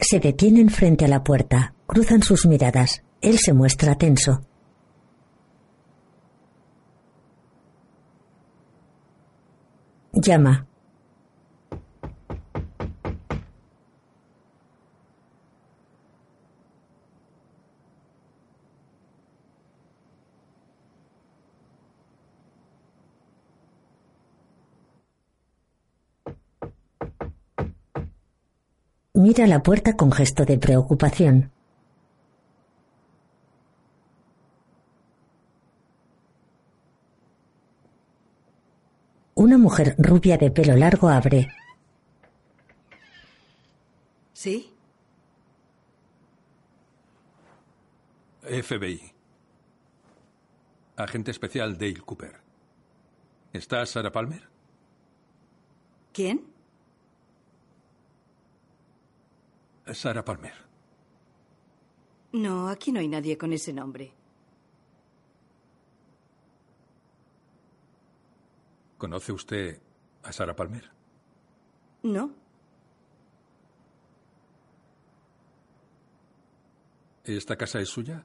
Se 0.00 0.20
detienen 0.20 0.70
frente 0.70 1.04
a 1.04 1.08
la 1.08 1.22
puerta, 1.22 1.74
cruzan 1.86 2.22
sus 2.22 2.46
miradas. 2.46 3.02
Él 3.20 3.38
se 3.38 3.52
muestra 3.52 3.96
tenso. 3.96 4.40
Llama. 10.24 10.66
Mira 29.12 29.46
la 29.46 29.62
puerta 29.62 29.94
con 29.94 30.10
gesto 30.10 30.44
de 30.44 30.58
preocupación. 30.58 31.53
Una 39.44 39.58
mujer 39.58 39.94
rubia 39.98 40.38
de 40.38 40.50
pelo 40.50 40.74
largo 40.74 41.10
abre. 41.10 41.48
¿Sí? 44.32 44.72
FBI. 48.40 49.12
Agente 50.96 51.30
especial 51.30 51.76
Dale 51.76 52.00
Cooper. 52.00 52.40
¿Está 53.52 53.84
Sarah 53.84 54.10
Palmer? 54.10 54.48
¿Quién? 56.14 56.46
Sarah 59.92 60.24
Palmer. 60.24 60.54
No, 62.32 62.68
aquí 62.70 62.92
no 62.92 63.00
hay 63.00 63.08
nadie 63.08 63.36
con 63.36 63.52
ese 63.52 63.74
nombre. 63.74 64.14
¿Conoce 69.04 69.32
usted 69.32 69.82
a 70.22 70.32
Sarah 70.32 70.56
Palmer? 70.56 70.90
No. 72.04 72.30
¿Esta 77.22 77.54
casa 77.56 77.80
es 77.80 77.90
suya? 77.90 78.24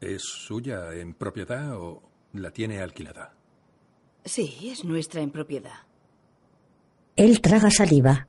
¿Es 0.00 0.22
suya 0.22 0.94
en 0.94 1.14
propiedad 1.14 1.76
o 1.76 2.08
la 2.34 2.52
tiene 2.52 2.80
alquilada? 2.80 3.34
Sí, 4.24 4.70
es 4.70 4.84
nuestra 4.84 5.22
en 5.22 5.32
propiedad. 5.32 5.88
Él 7.16 7.40
traga 7.40 7.72
saliva. 7.72 8.28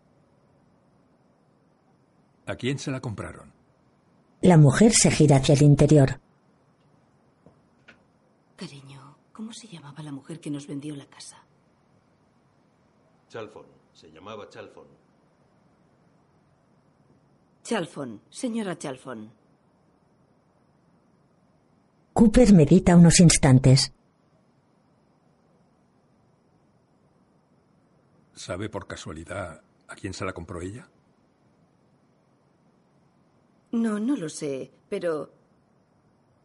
¿A 2.47 2.55
quién 2.55 2.79
se 2.79 2.89
la 2.89 3.01
compraron? 3.01 3.53
La 4.41 4.57
mujer 4.57 4.93
se 4.93 5.11
gira 5.11 5.35
hacia 5.35 5.53
el 5.53 5.61
interior. 5.61 6.19
Cariño, 8.55 9.15
¿cómo 9.31 9.53
se 9.53 9.67
llamaba 9.67 10.01
la 10.01 10.11
mujer 10.11 10.39
que 10.39 10.49
nos 10.49 10.65
vendió 10.65 10.95
la 10.95 11.05
casa? 11.05 11.42
Chalfon. 13.34 13.65
Se 13.93 14.11
llamaba 14.11 14.47
Chalfon. 14.47 14.86
Chalfon, 17.63 18.21
señora 18.29 18.77
Chalfon. 18.77 19.31
Cooper 22.13 22.53
medita 22.53 22.95
unos 22.95 23.19
instantes. 23.19 23.91
¿Sabe 28.36 28.69
por 28.69 28.86
casualidad 28.86 29.63
a 29.88 29.95
quién 29.95 30.13
se 30.13 30.25
la 30.25 30.34
compró 30.34 30.61
ella? 30.61 30.88
No, 33.71 33.99
no 33.99 34.15
lo 34.15 34.29
sé, 34.29 34.71
pero... 34.89 35.31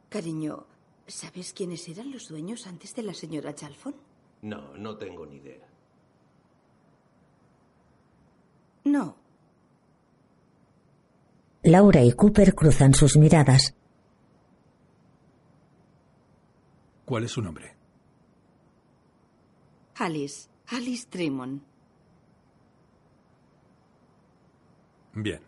Cariño, 0.09 0.67
¿sabes 1.07 1.53
quiénes 1.53 1.87
eran 1.87 2.11
los 2.11 2.29
dueños 2.29 2.67
antes 2.67 2.95
de 2.95 3.03
la 3.03 3.13
señora 3.13 3.55
Chalfon? 3.55 3.95
No, 4.41 4.75
no 4.79 4.97
tengo 4.97 5.27
ni 5.27 5.37
idea. 5.37 5.69
No. 8.89 9.17
Laura 11.63 12.03
y 12.03 12.13
Cooper 12.13 12.55
cruzan 12.55 12.95
sus 12.95 13.19
miradas. 13.19 13.75
¿Cuál 17.05 17.25
es 17.25 17.33
su 17.33 17.43
nombre? 17.43 17.77
Alice. 19.97 20.49
Alice 20.69 21.07
Tremont. 21.11 21.63
Bien. 25.13 25.43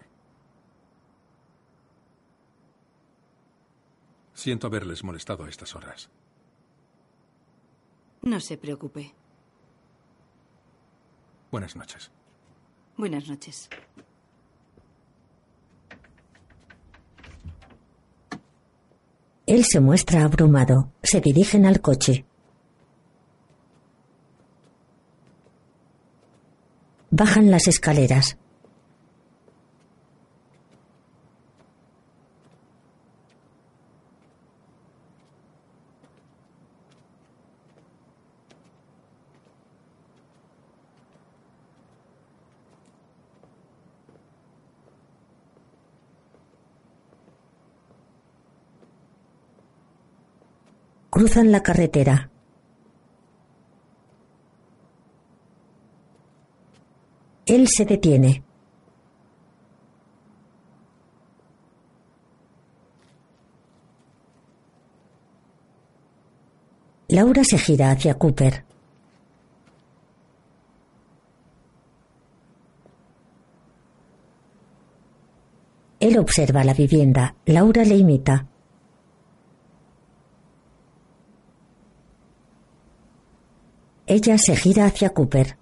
Siento 4.34 4.66
haberles 4.66 5.03
molestado 5.03 5.45
a 5.45 5.49
estas 5.49 5.74
horas. 5.74 6.11
No 8.20 8.38
se 8.41 8.59
preocupe. 8.59 9.14
Buenas 11.51 11.74
noches. 11.74 12.11
Buenas 13.01 13.26
noches. 13.30 13.70
Él 19.46 19.64
se 19.64 19.80
muestra 19.80 20.22
abrumado. 20.22 20.92
Se 21.03 21.22
dirigen 21.22 21.64
al 21.64 21.80
coche. 21.80 22.26
Bajan 27.11 27.51
las 27.51 27.68
escaleras. 27.68 28.36
Cruzan 51.21 51.53
la 51.53 51.62
carretera. 51.62 52.31
Él 57.45 57.68
se 57.68 57.85
detiene. 57.85 58.43
Laura 67.09 67.45
se 67.45 67.59
gira 67.59 67.91
hacia 67.91 68.14
Cooper. 68.14 68.64
Él 75.99 76.18
observa 76.18 76.64
la 76.64 76.73
vivienda. 76.73 77.35
Laura 77.45 77.85
le 77.85 77.97
imita. 77.97 78.49
Ella 84.13 84.37
se 84.39 84.57
gira 84.57 84.87
hacia 84.87 85.11
Cooper. 85.11 85.57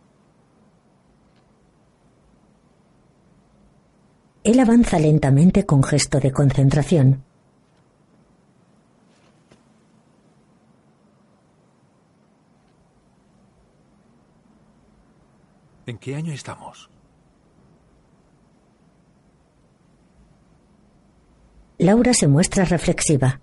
Él 4.42 4.58
avanza 4.58 4.98
lentamente 4.98 5.66
con 5.66 5.82
gesto 5.82 6.18
de 6.18 6.32
concentración. 6.32 7.22
¿En 15.84 15.98
qué 15.98 16.14
año 16.14 16.32
estamos? 16.32 16.88
Laura 21.76 22.14
se 22.14 22.26
muestra 22.28 22.64
reflexiva. 22.64 23.42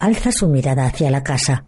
Alza 0.00 0.32
su 0.32 0.48
mirada 0.48 0.86
hacia 0.86 1.10
la 1.10 1.22
casa. 1.22 1.66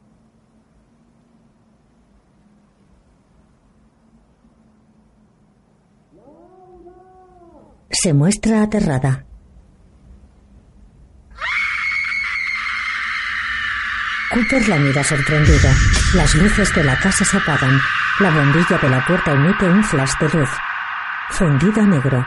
Se 7.91 8.14
muestra 8.14 8.62
aterrada. 8.62 9.26
Cooper 14.33 14.66
la 14.66 14.78
mira 14.78 15.05
sorprendido. 15.05 15.68
Las 16.14 16.35
luces 16.35 16.74
de 16.74 16.85
la 16.85 16.99
casa 16.99 17.26
se 17.26 17.37
apagan. 17.37 17.78
La 18.18 18.30
bombilla 18.30 18.78
de 18.78 18.89
la 18.89 19.05
puerta 19.05 19.33
emite 19.33 19.68
un 19.68 19.85
flash 19.85 20.12
de 20.18 20.39
luz. 20.39 20.49
Fundido 21.28 21.83
a 21.83 21.87
negro. 21.87 22.26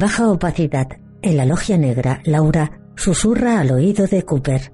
Baja 0.00 0.30
opacidad, 0.30 0.88
en 1.20 1.36
la 1.36 1.44
logia 1.44 1.76
negra, 1.76 2.22
Laura 2.24 2.80
susurra 2.96 3.60
al 3.60 3.70
oído 3.70 4.06
de 4.06 4.22
Cooper. 4.22 4.72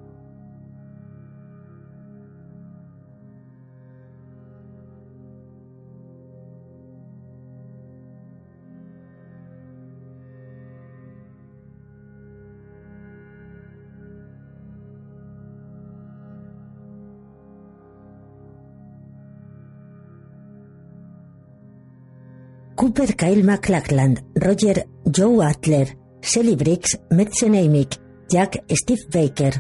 Cooper 22.77 23.17
Kyle 23.17 23.43
McLachlan, 23.43 24.25
Roger 24.37 24.87
Joe 25.09 25.41
Adler, 25.41 25.87
Shelly 26.21 26.57
Briggs, 26.57 26.97
Metzen 27.11 27.55
Amick, 27.55 27.97
Jack 28.29 28.65
Steve 28.75 29.09
Baker. 29.09 29.53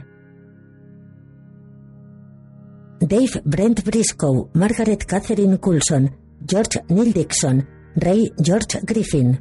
Dave 2.98 3.42
Brent 3.44 3.84
Briscoe, 3.84 4.50
Margaret 4.54 5.06
Catherine 5.06 5.58
Coulson, 5.58 6.10
George 6.44 6.80
Neil 6.88 7.12
Dixon, 7.12 7.64
Ray 7.94 8.32
George 8.40 8.80
Griffin. 8.84 9.38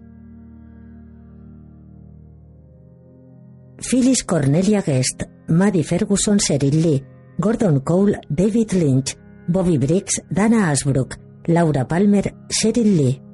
Phyllis 3.81 4.23
Cornelia 4.23 4.83
Guest, 4.83 5.23
Maddie 5.47 5.83
Ferguson 5.83 6.37
Cheryl 6.37 6.83
Lee, 6.83 7.03
Gordon 7.39 7.79
Cole 7.81 8.15
David 8.29 8.73
Lynch, 8.73 9.15
Bobby 9.47 9.79
Briggs 9.79 10.21
Dana 10.31 10.71
Asbrook, 10.71 11.17
Laura 11.47 11.83
Palmer 11.85 12.23
Cheryl 12.49 12.95
Lee. 12.95 13.24